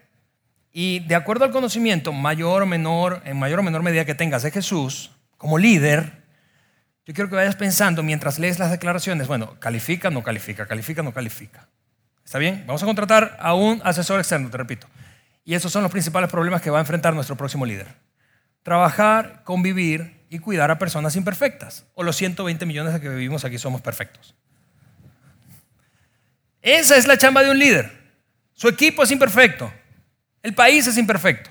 [0.74, 4.41] Y de acuerdo al conocimiento mayor o menor, en mayor o menor medida que tengas
[4.41, 6.24] de Jesús, como líder,
[7.06, 11.13] yo quiero que vayas pensando mientras lees las declaraciones, bueno, califica, no califica, califica, no
[11.13, 11.67] califica.
[12.28, 12.66] ¿Está bien?
[12.68, 14.86] Vamos a contratar a un asesor externo, te repito.
[15.46, 17.88] Y esos son los principales problemas que va a enfrentar nuestro próximo líder.
[18.63, 21.86] Trabajar, convivir y cuidar a personas imperfectas.
[21.94, 24.36] O los 120 millones de que vivimos aquí somos perfectos.
[26.62, 27.90] Esa es la chamba de un líder.
[28.52, 29.72] Su equipo es imperfecto.
[30.44, 31.50] El país es imperfecto.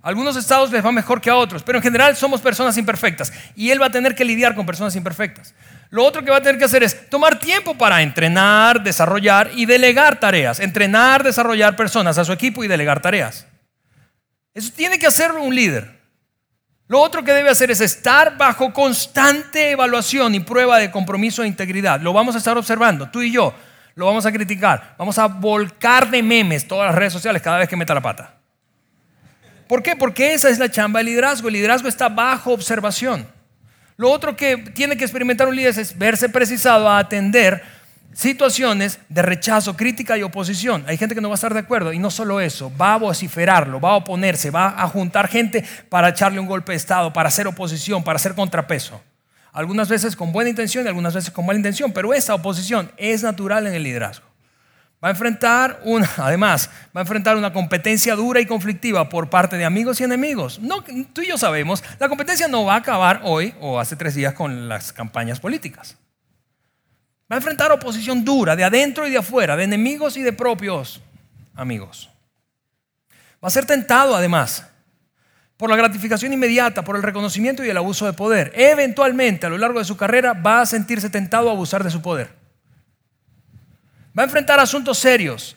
[0.00, 3.68] Algunos estados les va mejor que a otros, pero en general somos personas imperfectas y
[3.68, 5.54] él va a tener que lidiar con personas imperfectas.
[5.90, 9.66] Lo otro que va a tener que hacer es tomar tiempo para entrenar, desarrollar y
[9.66, 10.60] delegar tareas.
[10.60, 13.46] Entrenar, desarrollar personas a su equipo y delegar tareas.
[14.54, 16.00] Eso tiene que hacerlo un líder.
[16.86, 21.48] Lo otro que debe hacer es estar bajo constante evaluación y prueba de compromiso e
[21.48, 22.00] integridad.
[22.00, 23.54] Lo vamos a estar observando, tú y yo
[23.94, 24.94] lo vamos a criticar.
[24.96, 28.34] Vamos a volcar de memes todas las redes sociales cada vez que meta la pata.
[29.68, 29.94] ¿Por qué?
[29.94, 31.48] Porque esa es la chamba del liderazgo.
[31.48, 33.26] El liderazgo está bajo observación.
[34.00, 37.62] Lo otro que tiene que experimentar un líder es verse precisado a atender
[38.14, 40.84] situaciones de rechazo, crítica y oposición.
[40.86, 42.96] Hay gente que no va a estar de acuerdo y no solo eso, va a
[42.96, 47.28] vociferarlo, va a oponerse, va a juntar gente para echarle un golpe de Estado, para
[47.28, 49.02] hacer oposición, para hacer contrapeso.
[49.52, 53.22] Algunas veces con buena intención y algunas veces con mala intención, pero esa oposición es
[53.22, 54.29] natural en el liderazgo.
[55.02, 59.56] Va a enfrentar una, además, va a enfrentar una competencia dura y conflictiva por parte
[59.56, 60.58] de amigos y enemigos.
[60.60, 64.14] No, tú y yo sabemos, la competencia no va a acabar hoy o hace tres
[64.14, 65.96] días con las campañas políticas.
[67.32, 71.00] Va a enfrentar oposición dura de adentro y de afuera, de enemigos y de propios
[71.54, 72.10] amigos.
[73.42, 74.66] Va a ser tentado además
[75.56, 78.52] por la gratificación inmediata, por el reconocimiento y el abuso de poder.
[78.54, 82.02] Eventualmente, a lo largo de su carrera, va a sentirse tentado a abusar de su
[82.02, 82.39] poder.
[84.18, 85.56] Va a enfrentar asuntos serios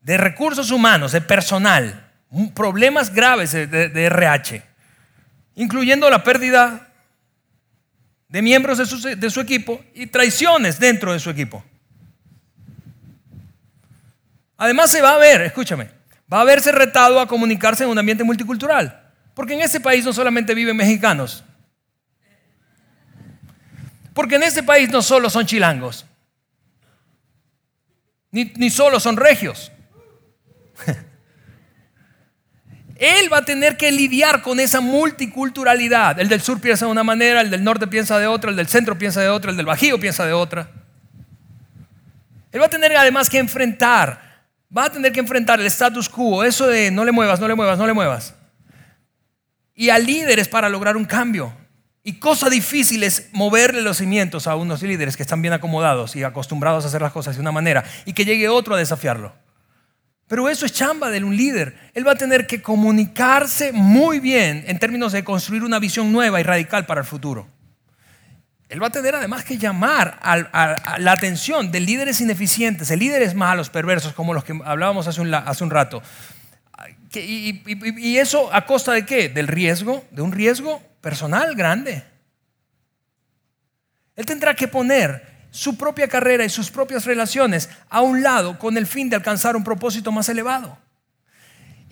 [0.00, 2.10] de recursos humanos, de personal,
[2.54, 4.62] problemas graves de, RH,
[5.54, 6.88] incluyendo la pérdida
[8.28, 11.64] de miembros de su, de su equipo y traiciones dentro de su equipo.
[14.56, 15.90] Además se va a ver, escúchame,
[16.32, 19.02] va a verse retado a comunicarse en un ambiente multicultural.
[19.34, 21.44] Porque en ese país no solamente viven mexicanos.
[24.14, 26.04] Porque en ese país no solo son chilangos,
[28.32, 29.70] ni, ni solo son regios.
[32.96, 36.18] Él va a tener que lidiar con esa multiculturalidad.
[36.18, 38.66] El del sur piensa de una manera, el del norte piensa de otra, el del
[38.66, 40.68] centro piensa de otra, el del bajío piensa de otra.
[42.50, 44.42] Él va a tener además que enfrentar,
[44.76, 47.54] va a tener que enfrentar el status quo, eso de no le muevas, no le
[47.54, 48.34] muevas, no le muevas
[49.74, 51.52] y a líderes para lograr un cambio.
[52.04, 56.24] Y cosa difícil es moverle los cimientos a unos líderes que están bien acomodados y
[56.24, 59.32] acostumbrados a hacer las cosas de una manera y que llegue otro a desafiarlo.
[60.26, 61.76] Pero eso es chamba de un líder.
[61.94, 66.40] Él va a tener que comunicarse muy bien en términos de construir una visión nueva
[66.40, 67.46] y radical para el futuro.
[68.68, 70.18] Él va a tener además que llamar
[70.98, 75.70] la atención de líderes ineficientes, de líderes malos, perversos, como los que hablábamos hace un
[75.70, 76.02] rato,
[77.14, 79.28] y, eso a costa de qué?
[79.28, 82.02] Del riesgo, de un riesgo personal grande.
[84.16, 88.76] Él tendrá que poner su propia carrera y sus propias relaciones a un lado con
[88.76, 90.78] el fin de alcanzar un propósito más elevado.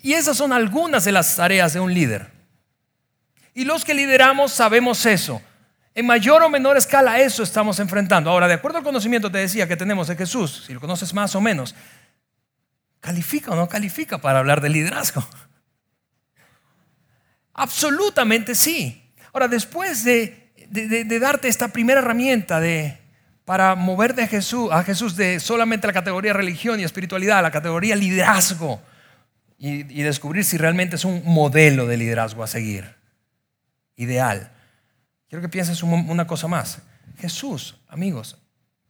[0.03, 2.31] Y esas son algunas de las tareas de un líder.
[3.55, 5.43] Y los que lideramos sabemos eso.
[5.95, 8.31] En mayor o menor escala eso estamos enfrentando.
[8.31, 11.35] Ahora, de acuerdo al conocimiento te decía que tenemos de Jesús, si lo conoces más
[11.35, 11.75] o menos,
[13.01, 15.27] ¿Califica o no califica para hablar de liderazgo?
[17.55, 19.13] Absolutamente sí.
[19.33, 20.53] Ahora, después de,
[21.21, 22.99] darte esta primera herramienta de
[23.45, 27.51] para mover de Jesús, a Jesús de solamente la categoría religión y espiritualidad a la
[27.51, 28.81] categoría liderazgo
[29.59, 32.95] y descubrir si realmente es un modelo de liderazgo a seguir.
[33.97, 34.53] Ideal.
[35.29, 36.83] Quiero que pienses una cosa más.
[37.19, 38.37] Jesús, amigos,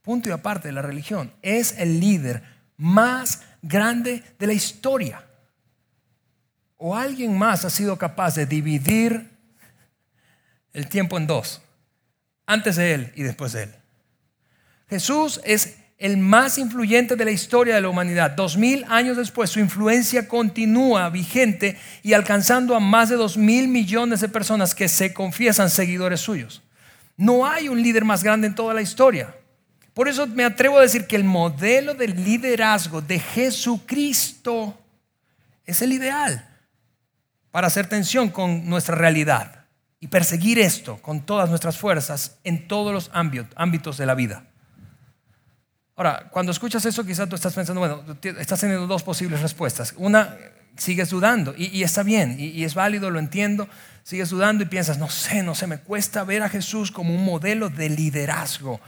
[0.01, 2.43] punto y aparte de la religión, es el líder
[2.81, 5.23] más grande de la historia.
[6.77, 9.29] ¿O alguien más ha sido capaz de dividir
[10.73, 11.61] el tiempo en dos?
[12.47, 13.75] Antes de Él y después de Él.
[14.89, 18.31] Jesús es el más influyente de la historia de la humanidad.
[18.31, 23.67] Dos mil años después, su influencia continúa vigente y alcanzando a más de dos mil
[23.67, 26.63] millones de personas que se confiesan seguidores suyos.
[27.15, 29.35] No hay un líder más grande en toda la historia.
[29.93, 34.77] Por eso me atrevo a decir que el modelo de liderazgo de Jesucristo
[35.65, 36.47] es el ideal
[37.51, 39.65] para hacer tensión con nuestra realidad
[39.99, 44.45] y perseguir esto con todas nuestras fuerzas en todos los ámbitos de la vida.
[45.95, 48.03] Ahora, cuando escuchas eso, quizás tú estás pensando, bueno,
[48.39, 49.93] estás teniendo dos posibles respuestas.
[49.97, 50.35] Una,
[50.77, 53.67] sigues dudando y, está bien y, es válido, lo entiendo.
[54.03, 57.23] Sigues dudando y piensas, no sé, no sé, me cuesta ver a Jesús como un
[57.23, 58.79] modelo de liderazgo.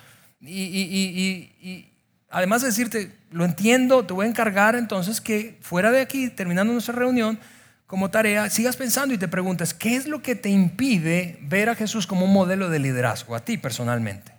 [0.45, 1.89] Y,
[2.29, 6.73] además de decirte, lo entiendo, te voy a encargar entonces que fuera de aquí, terminando
[6.73, 7.39] nuestra reunión,
[7.87, 11.75] como tarea, sigas pensando y te preguntes, ¿qué es lo que te impide ver a
[11.75, 14.33] Jesús como un modelo de liderazgo, a ti personalmente?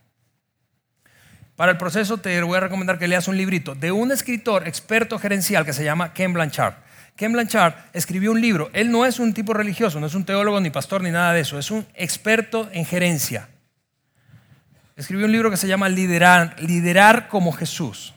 [1.57, 5.21] Para el proceso te voy a recomendar que leas un librito de un escritor experto
[5.21, 6.75] gerencial que se llama Ken Blanchard.
[7.15, 8.71] Ken Blanchard escribió un libro.
[8.73, 11.41] Él no es un tipo religioso, no es un teólogo ni pastor ni nada de
[11.41, 13.49] eso, es un experto en gerencia.
[14.97, 18.15] Escribió un libro que se llama Liderar, como Jesús.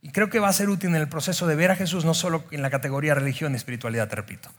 [0.00, 2.12] Y creo que va a ser útil en el proceso de ver a Jesús no
[2.12, 4.50] solo en la categoría religión y espiritualidad, te repito.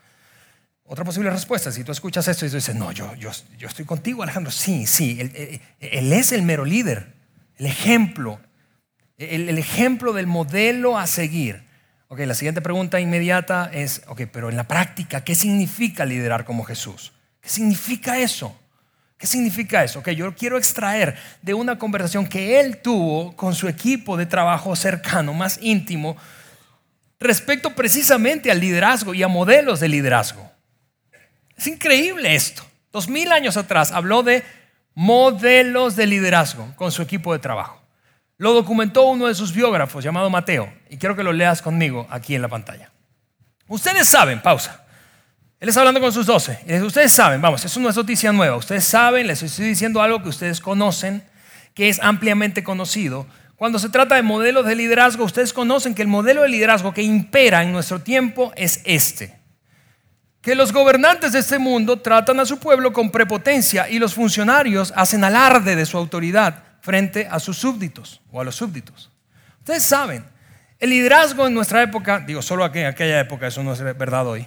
[0.86, 3.84] Otra posible respuesta, si tú escuchas esto y tú dices, no, yo, yo, yo estoy
[3.84, 4.52] contigo, Alejandro.
[4.52, 7.14] Sí, sí, él, él, es el mero líder,
[7.58, 8.40] el ejemplo,
[9.18, 11.64] el, el, ejemplo del modelo a seguir.
[12.08, 16.64] Ok, la siguiente pregunta inmediata es, ok, pero en la práctica, ¿qué significa liderar como
[16.64, 17.12] Jesús?
[17.42, 18.58] ¿Qué significa eso?
[19.24, 20.04] ¿Qué significa eso?
[20.04, 24.76] Que yo quiero extraer de una conversación que él tuvo con su equipo de trabajo
[24.76, 26.18] cercano, más íntimo,
[27.22, 30.52] respecto precisamente al liderazgo y a modelos de liderazgo.
[31.56, 32.64] Es increíble esto.
[32.92, 34.44] Dos mil años atrás habló de
[34.94, 37.82] modelos de liderazgo con su equipo de trabajo.
[38.36, 42.36] Lo documentó uno de sus biógrafos llamado Mateo y quiero que lo leas conmigo aquí
[42.36, 42.92] en la pantalla.
[43.70, 44.83] Ustedes saben, pausa,
[45.64, 46.60] él está hablando con sus doce.
[46.68, 48.58] Y ustedes saben, vamos, eso no es noticia nueva.
[48.58, 51.24] Ustedes saben, les estoy diciendo algo que ustedes conocen,
[51.74, 53.28] que es ampliamente conocido.
[53.56, 57.02] Cuando se trata de modelos de liderazgo, ustedes conocen que el modelo de liderazgo que
[57.02, 59.40] impera en nuestro tiempo es este.
[60.42, 64.92] Que los gobernantes de este mundo tratan a su pueblo con prepotencia y los funcionarios
[64.98, 69.12] hacen alarde de su autoridad frente a sus súbditos o a los súbditos.
[69.60, 70.26] Ustedes saben,
[70.78, 74.46] el liderazgo en nuestra época, digo solo en aquella época, eso no es verdad hoy,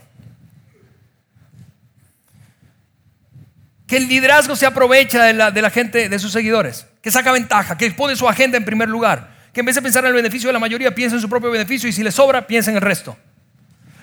[3.86, 7.90] que el liderazgo se aprovecha de la, gente, de sus seguidores, que saca ventaja, que
[7.92, 10.52] pone su agenda en primer lugar, que en vez de pensar en el beneficio de
[10.52, 13.16] la mayoría, piensa en su propio beneficio y si le sobra, piensa en el resto.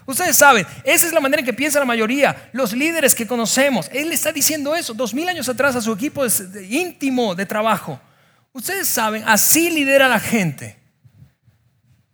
[0.05, 3.89] Ustedes saben, esa es la manera en que piensa la mayoría, los líderes que conocemos.
[3.93, 6.25] Él está diciendo eso dos mil años atrás a su equipo
[6.69, 7.99] íntimo de trabajo.
[8.51, 10.77] Ustedes saben, así lidera la gente.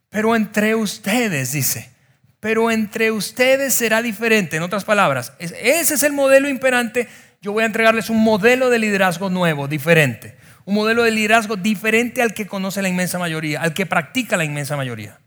[0.09, 1.91] Pero entre ustedes, dice,
[2.39, 4.57] pero entre ustedes será diferente.
[4.57, 7.07] En otras palabras, ese es el modelo imperante
[7.41, 10.37] yo voy a entregarles un modelo de liderazgo nuevo, diferente.
[10.65, 14.43] Un modelo de liderazgo diferente al que conoce la inmensa mayoría, al que practica la
[14.43, 15.19] inmensa mayoría.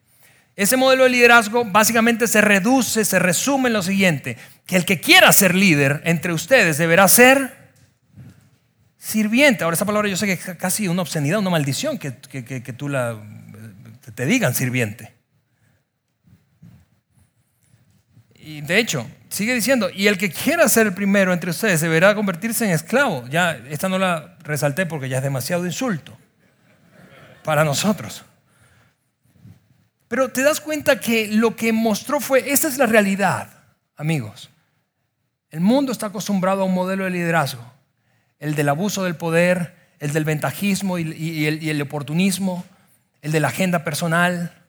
[0.54, 5.00] Ese modelo de liderazgo básicamente se reduce, se resume en lo siguiente, que el que
[5.00, 7.70] quiera ser líder entre ustedes deberá ser
[8.98, 9.64] sirviente.
[9.64, 12.90] Ahora esa palabra yo sé que es casi una obscenidad, una maldición que, que tú
[12.90, 13.16] la,
[14.14, 15.11] te digan sirviente.
[18.44, 22.12] Y de hecho, sigue diciendo, y el que quiera ser el primero entre ustedes deberá
[22.14, 23.24] convertirse en esclavo.
[23.28, 26.16] Ya, esta no la resalté porque ya es demasiado insulto
[27.44, 28.24] para nosotros.
[30.08, 33.48] Pero te das cuenta que lo que mostró fue, esta es la realidad,
[33.96, 34.50] amigos.
[35.50, 37.64] El mundo está acostumbrado a un modelo de liderazgo,
[38.40, 42.64] el del abuso del poder, el del ventajismo y, el, y el oportunismo,
[43.20, 44.61] el de la agenda personal,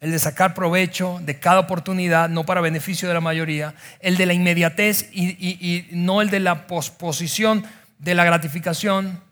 [0.00, 4.26] el de sacar provecho de cada oportunidad, no para beneficio de la mayoría, el de
[4.26, 7.64] la inmediatez y, no el de la posposición
[7.98, 9.22] de la gratificación,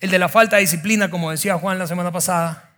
[0.00, 2.70] el de la falta de disciplina, como decía Juan la semana pasada,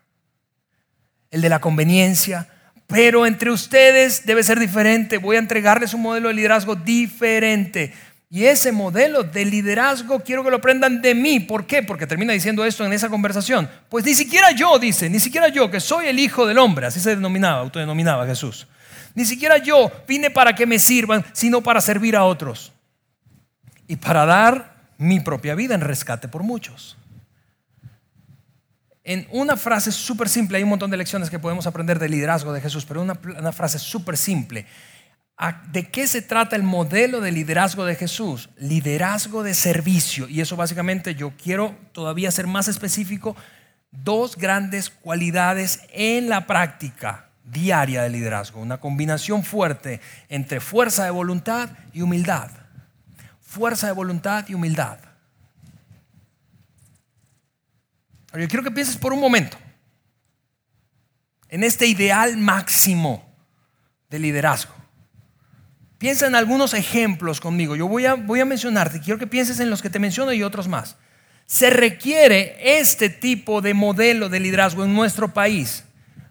[1.33, 2.49] el de la conveniencia.
[2.87, 5.19] Pero entre ustedes debe ser diferente.
[5.19, 7.93] Voy a entregarles un modelo de liderazgo diferente.
[8.29, 11.39] Y ese modelo de liderazgo quiero que lo aprendan de mí.
[11.41, 11.83] ¿Por qué?
[11.83, 13.71] Porque termina diciendo esto en esa conversación.
[13.89, 16.99] Pues ni siquiera yo, dice, ni siquiera yo, que soy el Hijo del Hombre, así
[16.99, 18.67] se denominaba, autodenominaba Jesús.
[19.15, 22.73] Ni siquiera yo vine para que me sirvan, sino para servir a otros.
[23.87, 26.97] Y para dar mi propia vida en rescate por muchos.
[29.05, 32.53] En una frase súper simple, hay un montón de lecciones que podemos aprender del liderazgo
[32.53, 34.67] de Jesús, pero una, una frase súper simple.
[35.71, 38.49] ¿De qué se trata el modelo de liderazgo de Jesús?
[38.57, 40.29] Liderazgo de servicio.
[40.29, 43.37] Y eso básicamente yo quiero todavía ser más específico.
[43.91, 48.61] Dos grandes cualidades en la práctica diaria de liderazgo.
[48.61, 52.51] Una combinación fuerte entre fuerza de voluntad y humildad.
[53.43, 54.99] Fuerza de voluntad y humildad.
[58.33, 59.57] yo quiero que pienses por un momento
[61.49, 63.25] en este ideal máximo
[64.11, 64.75] de liderazgo.
[65.99, 67.77] Piensa en algunos ejemplos conmigo.
[67.77, 70.43] Yo voy a, voy a mencionarte, quiero que pienses en los que te menciono y
[70.43, 70.97] otros más.
[71.47, 75.85] Se requiere este tipo de modelo de liderazgo en nuestro país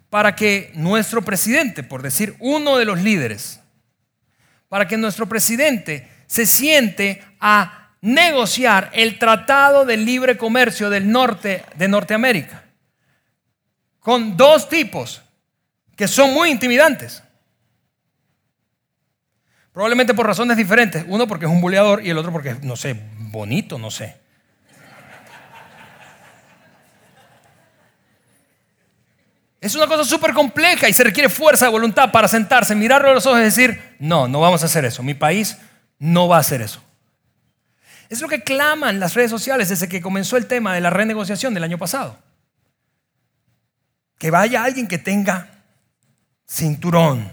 [0.09, 3.59] para que nuestro presidente, por decir uno de los líderes,
[4.70, 11.63] para que nuestro presidente se siente a negociar el Tratado de Libre Comercio del Norte
[11.76, 12.66] de Norteamérica
[14.05, 15.24] con dos tipos
[15.95, 17.24] que son muy intimidantes.
[19.76, 21.03] Probablemente por razones diferentes.
[21.05, 24.15] Uno porque es un buleador y el otro porque es, no sé, bonito, no sé.
[29.59, 33.13] Es una cosa súper compleja y se requiere fuerza de voluntad para sentarse, mirarlo a
[33.13, 35.03] los ojos y decir, no, no vamos a hacer eso.
[35.03, 35.57] Mi país
[35.99, 36.82] no va a hacer eso.
[38.07, 41.53] Es lo que claman las redes sociales desde que comenzó el tema de la renegociación
[41.53, 42.17] del año pasado.
[44.17, 45.49] Que vaya alguien que tenga
[46.47, 47.30] cinturón,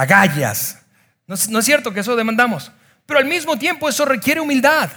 [0.00, 0.78] agallas.
[1.26, 2.72] No, es cierto que eso demandamos,
[3.06, 4.90] pero al mismo tiempo eso requiere humildad.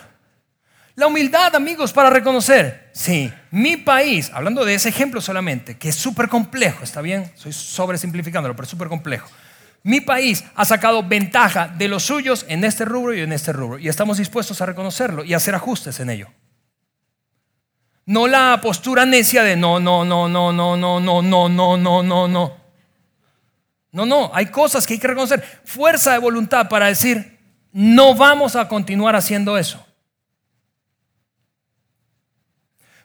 [0.95, 5.95] La humildad, amigos, para reconocer, sí, mi país, hablando de ese ejemplo solamente, que es
[5.95, 7.31] súper complejo, ¿está bien?
[7.35, 9.27] Soy sobresimplificándolo, pero es súper complejo.
[9.81, 13.79] Mi país ha sacado ventaja de los suyos en este rubro y en este rubro,
[13.79, 16.29] y estamos dispuestos a reconocerlo y hacer ajustes en ello.
[18.05, 22.03] No la postura necia de no, no, no, no, no, no, no, no, no, no,
[22.03, 22.62] no, no.
[23.93, 25.41] No, no, hay cosas que hay que reconocer.
[25.63, 27.39] Fuerza de voluntad para decir,
[27.71, 29.85] no vamos a continuar haciendo eso.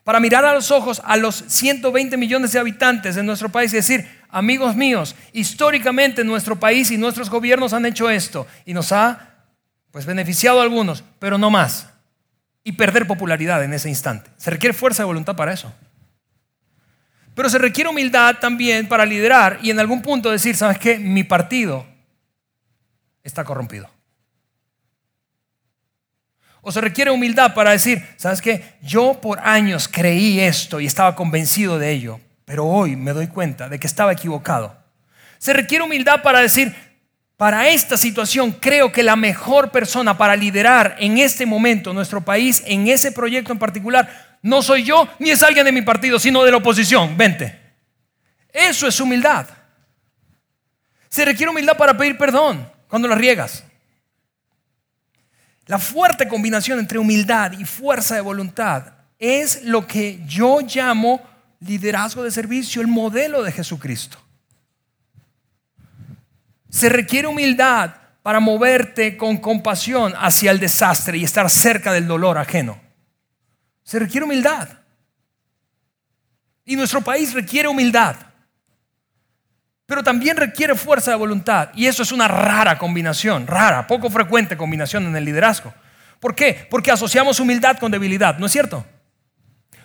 [0.03, 3.77] Para mirar a los ojos a los 120 millones de habitantes de nuestro país y
[3.77, 9.35] decir, amigos míos, históricamente nuestro país y nuestros gobiernos han hecho esto y nos ha
[9.91, 11.91] pues beneficiado a algunos, pero no más.
[12.65, 14.31] Y perder popularidad en ese instante.
[14.39, 15.71] Se requiere fuerza de voluntad para eso.
[17.39, 20.99] Pero se requiere humildad también para liderar y en algún punto decir, ¿sabes qué?
[20.99, 21.87] Mi partido
[23.23, 23.89] está corrompido.
[26.63, 28.75] O se requiere humildad para decir, ¿sabes qué?
[28.83, 33.69] Yo por años creí esto y estaba convencido de ello, pero hoy me doy cuenta
[33.69, 34.77] de que estaba equivocado.
[35.39, 36.75] Se requiere humildad para decir,
[37.37, 42.65] para esta situación creo que la mejor persona para liderar en este momento nuestro país,
[42.67, 46.45] en ese proyecto en particular, no soy yo ni es alguien de mi partido, sino
[46.45, 47.17] de la oposición.
[47.17, 47.59] Vente.
[48.53, 49.47] Eso es humildad.
[51.09, 53.65] Se requiere humildad para pedir perdón cuando la riegas.
[55.67, 61.21] La fuerte combinación entre humildad y fuerza de voluntad es lo que yo llamo
[61.61, 64.19] liderazgo de servicio, el modelo de Jesucristo.
[66.71, 72.39] Se requiere humildad para moverte con compasión hacia el desastre y estar cerca del dolor
[72.39, 72.88] ajeno.
[73.89, 74.69] Se requiere humildad.
[76.67, 78.17] Y nuestro país requiere humildad.
[79.87, 81.71] Pero también requiere fuerza de voluntad.
[81.75, 85.73] Y eso es una rara combinación, rara, poco frecuente combinación en el liderazgo.
[86.21, 86.67] ¿Por qué?
[86.69, 88.85] Porque asociamos humildad con debilidad, ¿no es cierto?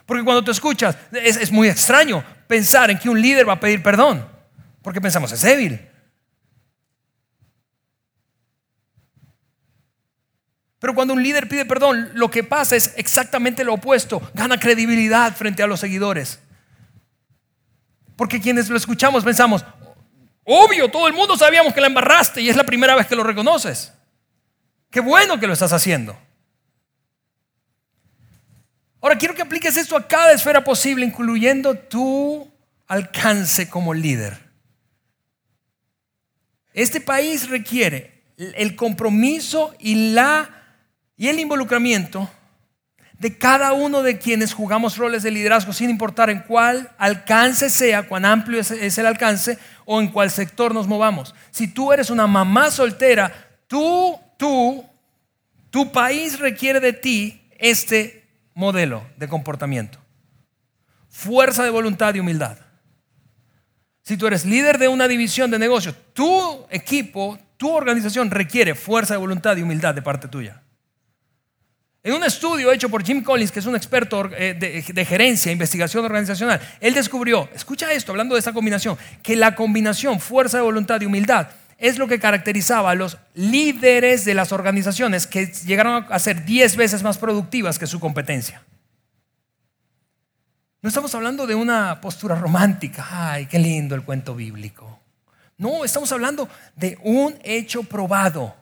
[0.06, 3.60] Porque cuando te escuchas, es, es muy extraño pensar en que un líder va a
[3.62, 4.28] pedir perdón.
[4.82, 5.80] Porque pensamos, es débil.
[10.84, 14.22] Pero cuando un líder pide perdón, lo que pasa es exactamente lo opuesto.
[14.34, 16.40] Gana credibilidad frente a los seguidores.
[18.18, 19.64] Porque quienes lo escuchamos pensamos,
[20.44, 23.24] obvio, todo el mundo sabíamos que la embarraste y es la primera vez que lo
[23.24, 23.94] reconoces.
[24.90, 26.20] Qué bueno que lo estás haciendo.
[29.00, 32.52] Ahora quiero que apliques esto a cada esfera posible, incluyendo tu
[32.88, 34.38] alcance como líder.
[36.74, 40.60] Este país requiere el compromiso y la
[41.16, 42.30] y el involucramiento
[43.20, 48.08] de cada uno de quienes jugamos roles de liderazgo, sin importar en cuál alcance sea,
[48.08, 51.34] cuán amplio es, el alcance o en cuál sector nos movamos.
[51.52, 53.32] Si tú eres una mamá soltera,
[53.74, 54.86] Tú, tú,
[55.72, 60.00] tu país requiere de ti este modelo de comportamiento.
[61.10, 62.58] Fuerza de voluntad y humildad.
[64.04, 69.16] Si tú eres líder de una división de negocios, tu equipo, tu organización requiere fuerza
[69.16, 70.62] de voluntad y humildad de parte tuya.
[72.06, 75.54] En un estudio hecho por Jim Collins, que es un experto eh, de, gerencia, e
[75.54, 80.64] investigación organizacional, él descubrió, escucha esto, hablando de esta combinación, que la combinación fuerza de
[80.64, 81.48] voluntad y humildad
[81.78, 86.76] es lo que caracterizaba a los líderes de las organizaciones que llegaron a ser 10
[86.76, 88.62] veces más productivas que su competencia.
[90.82, 95.00] No estamos hablando de una postura romántica, ay, qué lindo el cuento bíblico.
[95.58, 98.54] No, estamos hablando de un hecho probado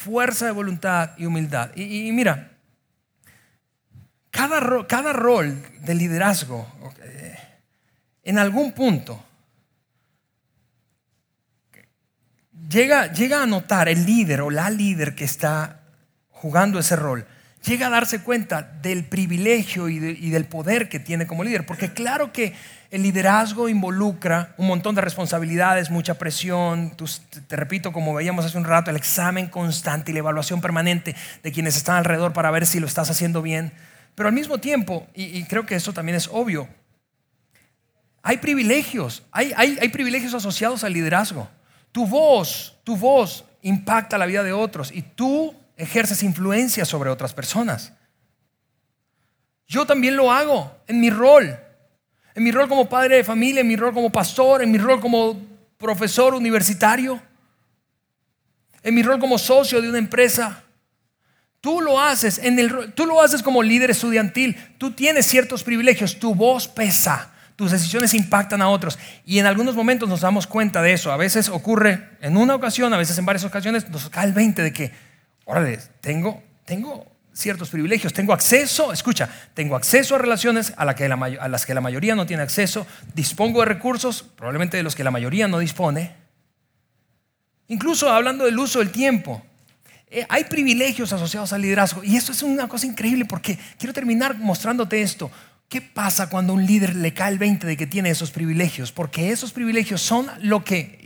[0.00, 1.72] fuerza de voluntad y humildad.
[1.76, 2.52] Y, mira,
[4.30, 6.66] cada, cada, rol de liderazgo,
[8.22, 9.22] en algún punto,
[12.70, 15.82] llega, llega a notar el líder o la líder que está
[16.30, 17.26] jugando ese rol,
[17.66, 21.66] llega a darse cuenta del privilegio y, del poder que tiene como líder.
[21.66, 22.54] Porque claro que
[22.90, 26.96] el liderazgo involucra un montón de responsabilidades, mucha presión,
[27.46, 31.52] te repito, como veíamos hace un rato, el examen constante y la evaluación permanente de
[31.52, 33.72] quienes están alrededor para ver si lo estás haciendo bien.
[34.14, 36.68] Pero al mismo tiempo, y, creo que eso también es obvio,
[38.22, 41.48] hay privilegios, hay, hay privilegios asociados al liderazgo.
[41.90, 47.34] Tu voz, tu voz impacta la vida de otros y tú ejerces influencia sobre otras
[47.34, 47.92] personas.
[49.66, 51.58] Yo también lo hago en mi rol,
[52.34, 55.00] en mi rol como padre de familia, en mi rol como pastor, en mi rol
[55.00, 55.40] como
[55.78, 57.20] profesor universitario,
[58.82, 60.64] en mi rol como socio de una empresa.
[61.60, 66.18] Tú lo haces, en el, tú lo haces como líder estudiantil, tú tienes ciertos privilegios,
[66.18, 70.80] tu voz pesa, tus decisiones impactan a otros y en algunos momentos nos damos cuenta
[70.82, 71.12] de eso.
[71.12, 74.62] A veces ocurre en una ocasión, a veces en varias ocasiones nos cae el 20
[74.62, 75.09] de que
[75.50, 81.74] órale, tengo, tengo ciertos privilegios, tengo acceso, escucha, tengo acceso a relaciones a, las que
[81.74, 85.58] la mayoría no tiene acceso, dispongo de recursos, probablemente de los que la mayoría no
[85.58, 86.14] dispone.
[87.68, 89.42] Incluso hablando del uso del tiempo,
[90.08, 94.38] eh, hay privilegios asociados al liderazgo y esto es una cosa increíble porque quiero terminar
[94.38, 95.30] mostrándote esto.
[95.68, 98.90] ¿Qué pasa cuando a un líder le cae el 20 de que tiene esos privilegios?
[98.90, 101.00] Porque esos privilegios son lo que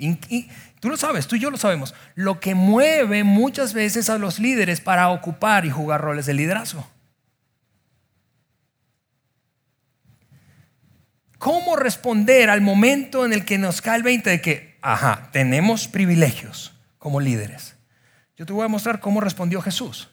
[0.85, 1.95] Tú lo sabes, tú y yo lo sabemos.
[2.14, 6.87] Lo que mueve muchas veces a los líderes para ocupar y jugar roles de liderazgo.
[11.39, 15.89] ¿Cómo responder al momento en el que nos cae el 20 de que, ajá, tenemos
[15.89, 17.76] privilegios como líderes?
[18.37, 20.11] Yo te voy a mostrar cómo respondió Jesús.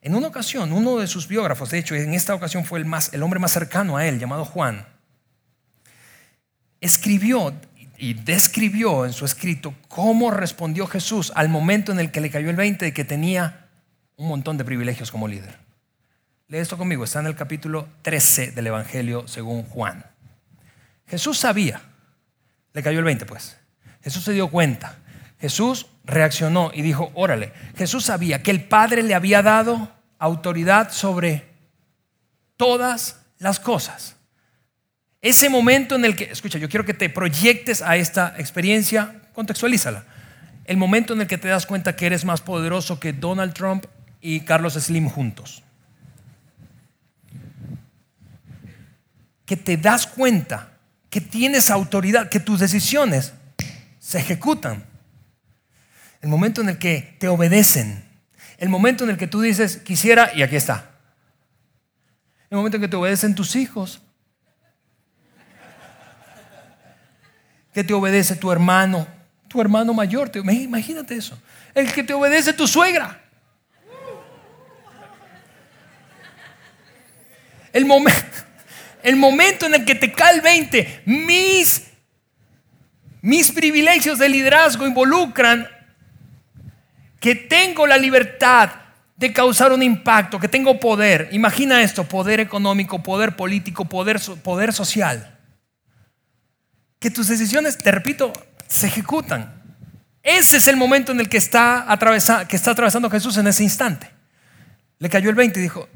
[0.00, 3.12] En una ocasión, uno de sus biógrafos, de hecho, en esta ocasión fue el, más,
[3.12, 4.86] el hombre más cercano a él, llamado Juan,
[6.80, 7.52] escribió
[7.98, 12.50] y describió en su escrito cómo respondió Jesús al momento en el que le cayó
[12.50, 13.68] el 20 de que tenía
[14.16, 15.58] un montón de privilegios como líder.
[16.48, 20.04] Lee esto conmigo, está en el capítulo 13 del Evangelio según Juan.
[21.06, 21.80] Jesús sabía,
[22.72, 23.56] le cayó el 20 pues,
[24.02, 24.96] Jesús se dio cuenta,
[25.40, 31.48] Jesús reaccionó y dijo, órale, Jesús sabía que el Padre le había dado autoridad sobre
[32.56, 34.16] todas las cosas.
[35.22, 40.04] Ese momento en el que, escucha, yo quiero que te proyectes a esta experiencia, contextualízala.
[40.64, 43.86] El momento en el que te das cuenta que eres más poderoso que Donald Trump
[44.20, 45.62] y Carlos Slim juntos.
[49.46, 50.72] Que te das cuenta
[51.08, 53.32] que tienes autoridad, que tus decisiones
[54.00, 54.84] se ejecutan.
[56.20, 58.04] El momento en el que te obedecen.
[58.58, 60.90] El momento en el que tú dices, quisiera, y aquí está.
[62.50, 64.02] El momento en que te obedecen tus hijos,
[67.72, 69.06] que te obedece tu hermano,
[69.48, 71.38] tu hermano mayor, imagínate eso,
[71.74, 73.18] el que te obedece tu suegra.
[77.72, 77.86] El,
[79.16, 81.84] momento en el que te cae el 20, mis,
[83.22, 85.66] mis privilegios de liderazgo involucran
[87.18, 88.70] que tengo la libertad
[89.16, 91.28] de causar un impacto, que tengo poder.
[91.32, 95.32] Imagina esto, poder económico, poder político, poder, poder social
[97.02, 98.32] que tus decisiones, te repito,
[98.68, 99.60] se ejecutan.
[100.22, 101.84] Ese es el momento en el que está,
[102.48, 104.08] que está atravesando Jesús en ese instante.
[105.00, 105.88] Le cayó el 20 y dijo,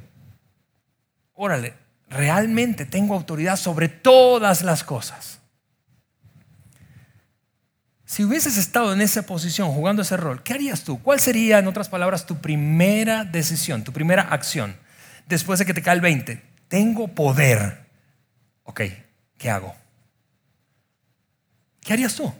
[1.32, 1.74] órale,
[2.10, 5.38] realmente tengo autoridad sobre todas las cosas.
[8.04, 11.00] Si hubieses estado en esa posición jugando ese rol, ¿qué harías tú?
[11.00, 14.76] ¿Cuál sería, en otras palabras, tu primera decisión, tu primera acción
[15.26, 16.42] después de que te cae el 20?
[16.66, 17.86] Tengo poder.
[18.64, 18.80] Ok,
[19.38, 19.85] ¿qué hago?
[21.86, 22.34] ¿Qué harías tú?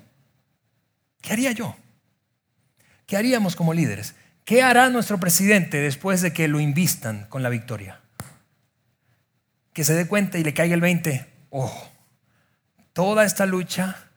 [1.23, 1.77] ¿Qué haría yo?
[3.07, 4.17] ¿Qué haríamos como líderes?
[4.45, 8.01] ¿Qué hará nuestro presidente después de que lo invistan con la victoria?
[9.73, 11.33] Que se dé cuenta y le caiga el 20.
[11.51, 11.89] Oh,
[12.93, 14.09] toda esta lucha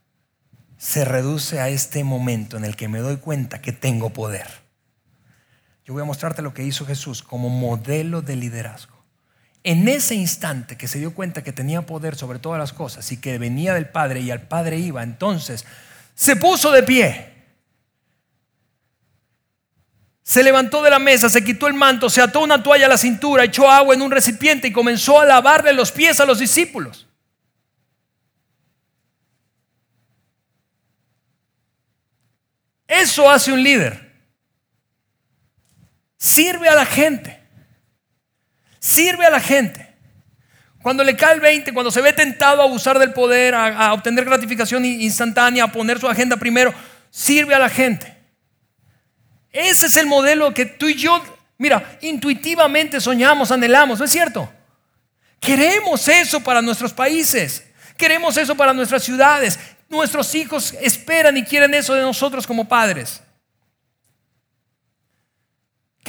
[0.79, 4.47] se reduce a este momento en el que me doy cuenta que tengo poder.
[5.85, 8.98] Yo voy a mostrarte lo que hizo Jesús como modelo de liderazgo.
[9.63, 13.17] En ese instante que se dio cuenta que tenía poder sobre todas las cosas y
[13.17, 15.65] que venía del Padre y al Padre iba, entonces
[16.15, 17.33] se puso de pie.
[20.23, 22.97] Se levantó de la mesa, se quitó el manto, se ató una toalla a la
[22.97, 27.07] cintura, echó agua en un recipiente y comenzó a lavarle los pies a los discípulos.
[32.87, 34.13] Eso hace un líder.
[36.17, 37.38] Sirve a la gente.
[38.79, 39.89] Sirve a la gente.
[40.81, 44.23] Cuando le cae el 20, cuando se ve tentado a abusar del poder, a, obtener
[44.23, 46.73] gratificación instantánea, a poner su agenda primero,
[47.09, 48.15] sirve a la gente.
[49.51, 51.21] Ese es el modelo que tú y yo,
[51.57, 54.49] mira, intuitivamente soñamos, anhelamos, ¿no es cierto?
[55.39, 57.65] Queremos eso para nuestros países,
[57.97, 59.59] queremos eso para nuestras ciudades,
[59.89, 63.21] nuestros hijos esperan y quieren eso de nosotros como padres.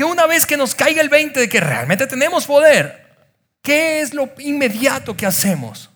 [0.00, 3.04] Que una vez que nos caiga el 20 de que realmente tenemos poder,
[3.60, 5.90] ¿Qué es lo inmediato que hacemos?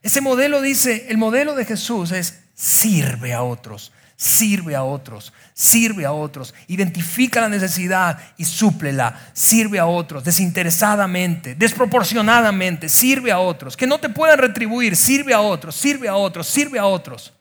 [0.00, 6.06] Ese modelo dice, el modelo de Jesús es sirve a otros, sirve a otros, sirve
[6.06, 13.76] a otros, identifica la necesidad y súplela, sirve a otros, desinteresadamente, desproporcionadamente, sirve a otros,
[13.76, 17.34] que no te puedan retribuir, sirve a otros, sirve a otros, sirve a otros.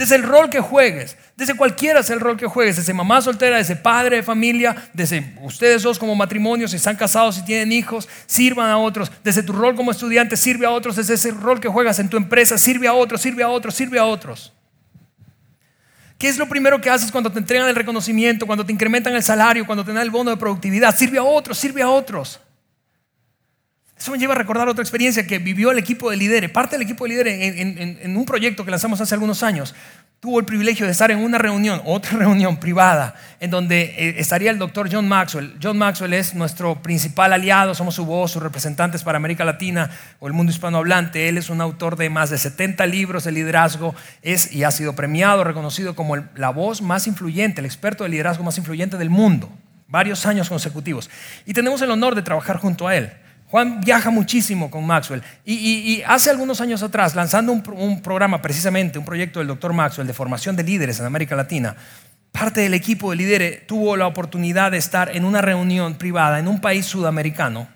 [0.00, 3.58] Desde el rol que juegues, desde cualquiera sea el rol que juegues, desde mamá soltera,
[3.58, 8.08] desde padre de familia, desde ustedes dos como matrimonio, si están casados, si tienen hijos,
[8.24, 9.12] sirvan a otros.
[9.22, 10.96] Desde tu rol como estudiante, sirve a otros.
[10.96, 13.98] Desde ese rol que juegas en tu empresa, sirve a otros, sirve a otros, sirve
[13.98, 14.54] a otros.
[16.16, 19.22] ¿Qué es lo primero que haces cuando te entregan el reconocimiento, cuando te incrementan el
[19.22, 20.96] salario, cuando te dan el bono de productividad?
[20.96, 22.40] Sirve a otros, sirve a otros.
[24.00, 26.50] Eso me lleva a recordar otra experiencia que vivió el equipo de líderes.
[26.50, 29.74] Parte del equipo de líderes en, un proyecto que lanzamos hace algunos años
[30.20, 34.50] tuvo el privilegio de estar en una reunión, otra reunión privada, en donde eh, estaría
[34.50, 35.54] el doctor John Maxwell.
[35.62, 40.28] John Maxwell es nuestro principal aliado, somos su voz, sus representantes para América Latina o
[40.28, 41.28] el mundo hispanohablante.
[41.28, 44.94] Él es un autor de más de 70 libros de liderazgo es, y ha sido
[44.94, 49.50] premiado, reconocido como la voz más influyente, el experto de liderazgo más influyente del mundo,
[49.88, 51.10] varios años consecutivos.
[51.44, 53.12] Y tenemos el honor de trabajar junto a él.
[53.50, 59.04] Juan viaja muchísimo con Maxwell y, hace algunos años atrás, lanzando un, programa precisamente, un
[59.04, 61.74] proyecto del doctor Maxwell de formación de líderes en América Latina,
[62.30, 66.46] parte del equipo de líderes tuvo la oportunidad de estar en una reunión privada en
[66.46, 67.66] un país sudamericano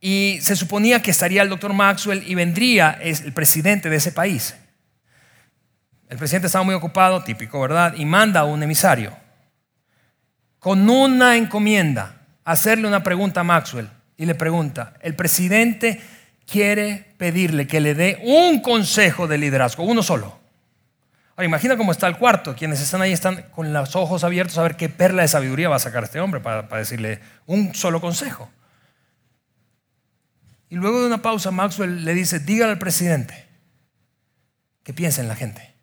[0.00, 4.56] y se suponía que estaría el doctor Maxwell y vendría el presidente de ese país.
[6.08, 7.94] El presidente estaba muy ocupado, típico, ¿verdad?
[7.96, 9.16] Y manda a un emisario
[10.58, 13.88] con una encomienda, hacerle una pregunta a Maxwell
[14.20, 15.98] y le pregunta, el presidente
[16.46, 20.38] quiere pedirle que le dé un consejo de liderazgo, uno solo.
[21.30, 24.62] Ahora imagina cómo está el cuarto, quienes están ahí están con los ojos abiertos a
[24.62, 28.02] ver qué perla de sabiduría va a sacar este hombre para, para decirle un solo
[28.02, 28.50] consejo.
[30.68, 33.48] Y luego de una pausa, Maxwell le dice, dígale al presidente
[34.82, 35.74] que piense en la gente,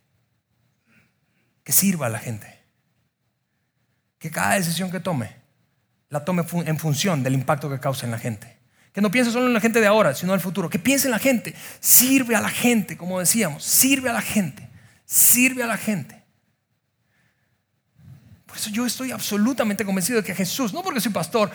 [1.63, 2.61] que sirva a la gente,
[4.19, 5.46] que cada decisión que tome
[6.09, 8.57] la tome en función del impacto que causa en la gente.
[8.93, 10.69] Que no piense solo en la gente de ahora, sino en el futuro.
[10.69, 11.53] Que piense en la gente.
[11.79, 13.63] Sirve a la gente, como decíamos.
[13.63, 14.67] Sirve a la gente.
[15.05, 16.23] Sirve a la gente.
[18.47, 21.51] Por eso yo estoy absolutamente convencido de que Jesús, no porque soy pastor,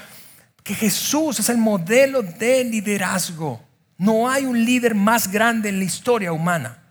[0.63, 3.61] que Jesús es el modelo de liderazgo.
[3.99, 6.83] No hay un líder más grande en la historia humana.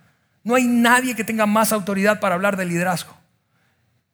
[0.43, 3.20] No hay nadie que tenga más autoridad para hablar de liderazgo.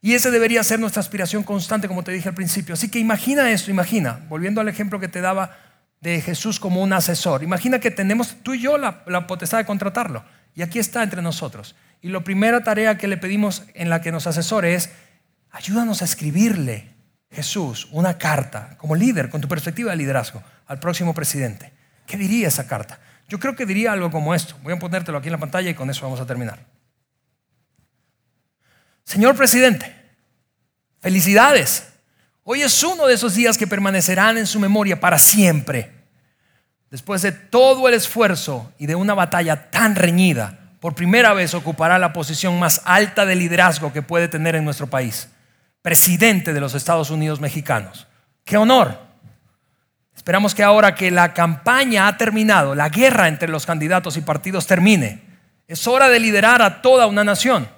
[0.02, 2.74] Y esa debería ser nuestra aspiración constante, como te dije al principio.
[2.74, 5.58] Así que imagina esto, imagina, volviendo al ejemplo que te daba
[6.02, 7.44] de Jesús como un asesor.
[7.44, 10.24] Imagina que tenemos tú y yo la, potestad de contratarlo.
[10.54, 11.76] Y aquí está entre nosotros.
[12.02, 14.92] Y la primera tarea que le pedimos en la que nos asesore es,
[15.52, 16.96] ayúdanos a escribirle,
[17.32, 21.74] Jesús, una carta como líder, con tu perspectiva de liderazgo, al próximo presidente.
[22.06, 23.00] ¿Qué diría esa carta?
[23.28, 24.56] Yo creo que diría algo como esto.
[24.64, 26.77] Voy a ponértelo aquí en la pantalla y con eso vamos a terminar.
[29.08, 29.96] Señor presidente,
[31.00, 31.88] felicidades.
[32.44, 35.94] Hoy es uno de esos días que permanecerán en su memoria para siempre.
[36.92, 41.98] Después de todo el esfuerzo y de una batalla tan reñida, por primera vez ocupará
[42.00, 45.30] la posición más alta de liderazgo que puede tener en nuestro país.
[45.82, 48.08] Presidente de los Estados Unidos mexicanos.
[48.44, 49.00] ¡Qué honor!
[50.14, 54.68] Esperamos que ahora que la campaña ha terminado, la guerra entre los candidatos y partidos
[54.68, 55.22] termine.
[55.66, 57.77] Es hora de liderar a toda una nación.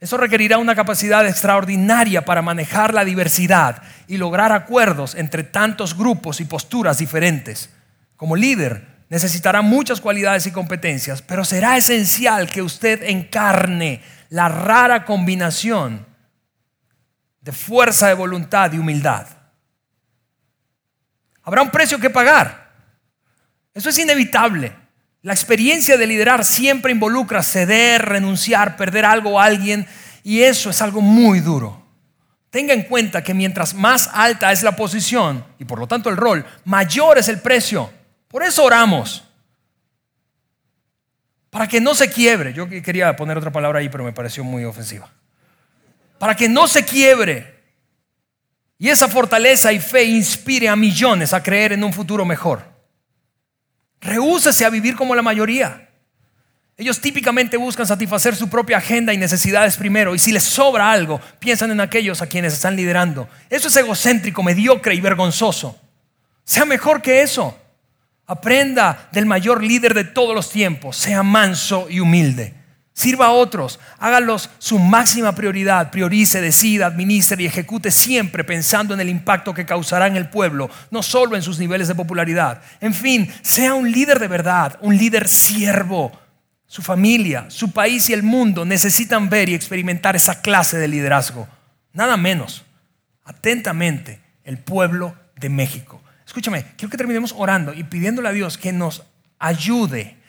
[0.00, 6.40] Eso requerirá una capacidad extraordinaria para manejar la diversidad y lograr acuerdos entre tantos grupos
[6.40, 7.68] y posturas diferentes.
[8.16, 15.04] Como líder, necesitará muchas cualidades y competencias, pero será esencial que usted encarne la rara
[15.04, 16.06] combinación
[17.42, 19.26] de fuerza de voluntad y humildad.
[21.42, 22.70] Habrá un precio que pagar.
[23.74, 24.79] Eso es inevitable.
[25.22, 29.86] La experiencia de liderar siempre involucra ceder, renunciar, perder algo a alguien
[30.22, 31.80] y eso es algo muy duro.
[32.48, 36.16] Tenga en cuenta que mientras más alta es la posición y por lo tanto el
[36.16, 37.90] rol, mayor es el precio.
[38.28, 39.24] Por eso oramos.
[41.50, 42.52] Para que no se quiebre.
[42.54, 45.10] Yo quería poner otra palabra ahí, pero me pareció muy ofensiva.
[46.18, 47.60] Para que no se quiebre.
[48.78, 52.69] Y esa fortaleza y fe inspire a millones a creer en un futuro mejor.
[54.00, 55.88] Rehúsese a vivir como la mayoría.
[56.76, 60.14] Ellos típicamente buscan satisfacer su propia agenda y necesidades primero.
[60.14, 63.28] Y si les sobra algo, piensan en aquellos a quienes están liderando.
[63.50, 65.78] Eso es egocéntrico, mediocre y vergonzoso.
[66.42, 67.58] Sea mejor que eso.
[68.26, 70.96] Aprenda del mayor líder de todos los tiempos.
[70.96, 72.54] Sea manso y humilde.
[73.00, 79.00] Sirva a otros, hágalos su máxima prioridad, priorice, decida, administre y ejecute siempre pensando en
[79.00, 82.60] el impacto que causará en el pueblo, no solo en sus niveles de popularidad.
[82.78, 86.12] En fin, sea un líder de verdad, un líder siervo.
[86.66, 91.48] Su familia, su país y el mundo necesitan ver y experimentar esa clase de liderazgo.
[91.94, 92.66] Nada menos.
[93.24, 96.02] Atentamente, el pueblo de México.
[96.26, 99.04] Escúchame, quiero que terminemos orando y pidiéndole a Dios que nos
[99.38, 100.19] ayude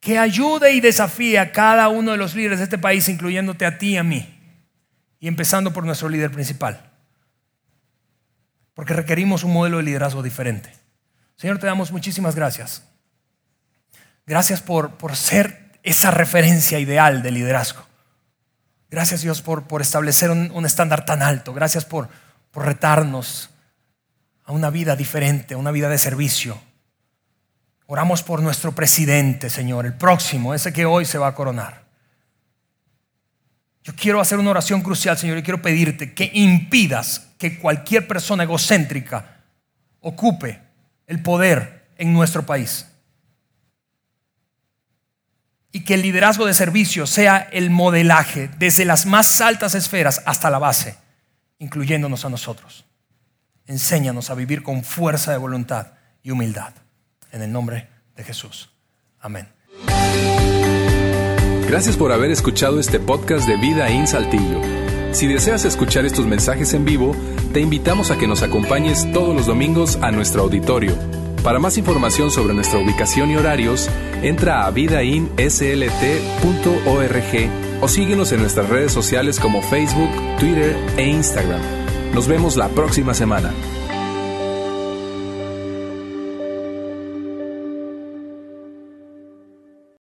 [0.00, 3.78] que ayude y desafíe a cada uno de los líderes de este país, incluyéndote a
[3.78, 4.38] ti y a mí,
[5.20, 6.90] y empezando por nuestro líder principal.
[8.74, 10.72] Porque requerimos un modelo de liderazgo diferente.
[11.36, 12.82] Señor, te damos muchísimas gracias.
[14.26, 17.84] Gracias por, por ser esa referencia ideal de liderazgo.
[18.90, 21.52] Gracias Dios por, por establecer un, un, estándar tan alto.
[21.52, 22.08] Gracias por,
[22.50, 23.50] por retarnos
[24.44, 26.60] a una vida diferente, a una vida de servicio.
[27.92, 31.86] Oramos por nuestro presidente, Señor, el próximo, ese que hoy se va a coronar.
[33.82, 38.44] Yo quiero hacer una oración crucial, Señor, y quiero pedirte que impidas que cualquier persona
[38.44, 39.40] egocéntrica
[39.98, 40.62] ocupe
[41.08, 42.86] el poder en nuestro país.
[45.72, 50.48] Y que el liderazgo de servicio sea el modelaje desde las más altas esferas hasta
[50.48, 50.96] la base,
[51.58, 52.84] incluyéndonos a nosotros.
[53.66, 55.88] Enséñanos a vivir con fuerza de voluntad
[56.22, 56.72] y humildad
[57.32, 58.70] en el nombre de Jesús.
[59.20, 59.48] Amén.
[61.68, 64.60] Gracias por haber escuchado este podcast de Vida en Saltillo.
[65.12, 67.14] Si deseas escuchar estos mensajes en vivo,
[67.52, 70.94] te invitamos a que nos acompañes todos los domingos a nuestro auditorio.
[71.42, 73.88] Para más información sobre nuestra ubicación y horarios,
[74.22, 75.90] entra a vidainslt.org
[77.80, 81.60] o síguenos en nuestras redes sociales como Facebook, Twitter e Instagram.
[82.12, 83.52] Nos vemos la próxima semana.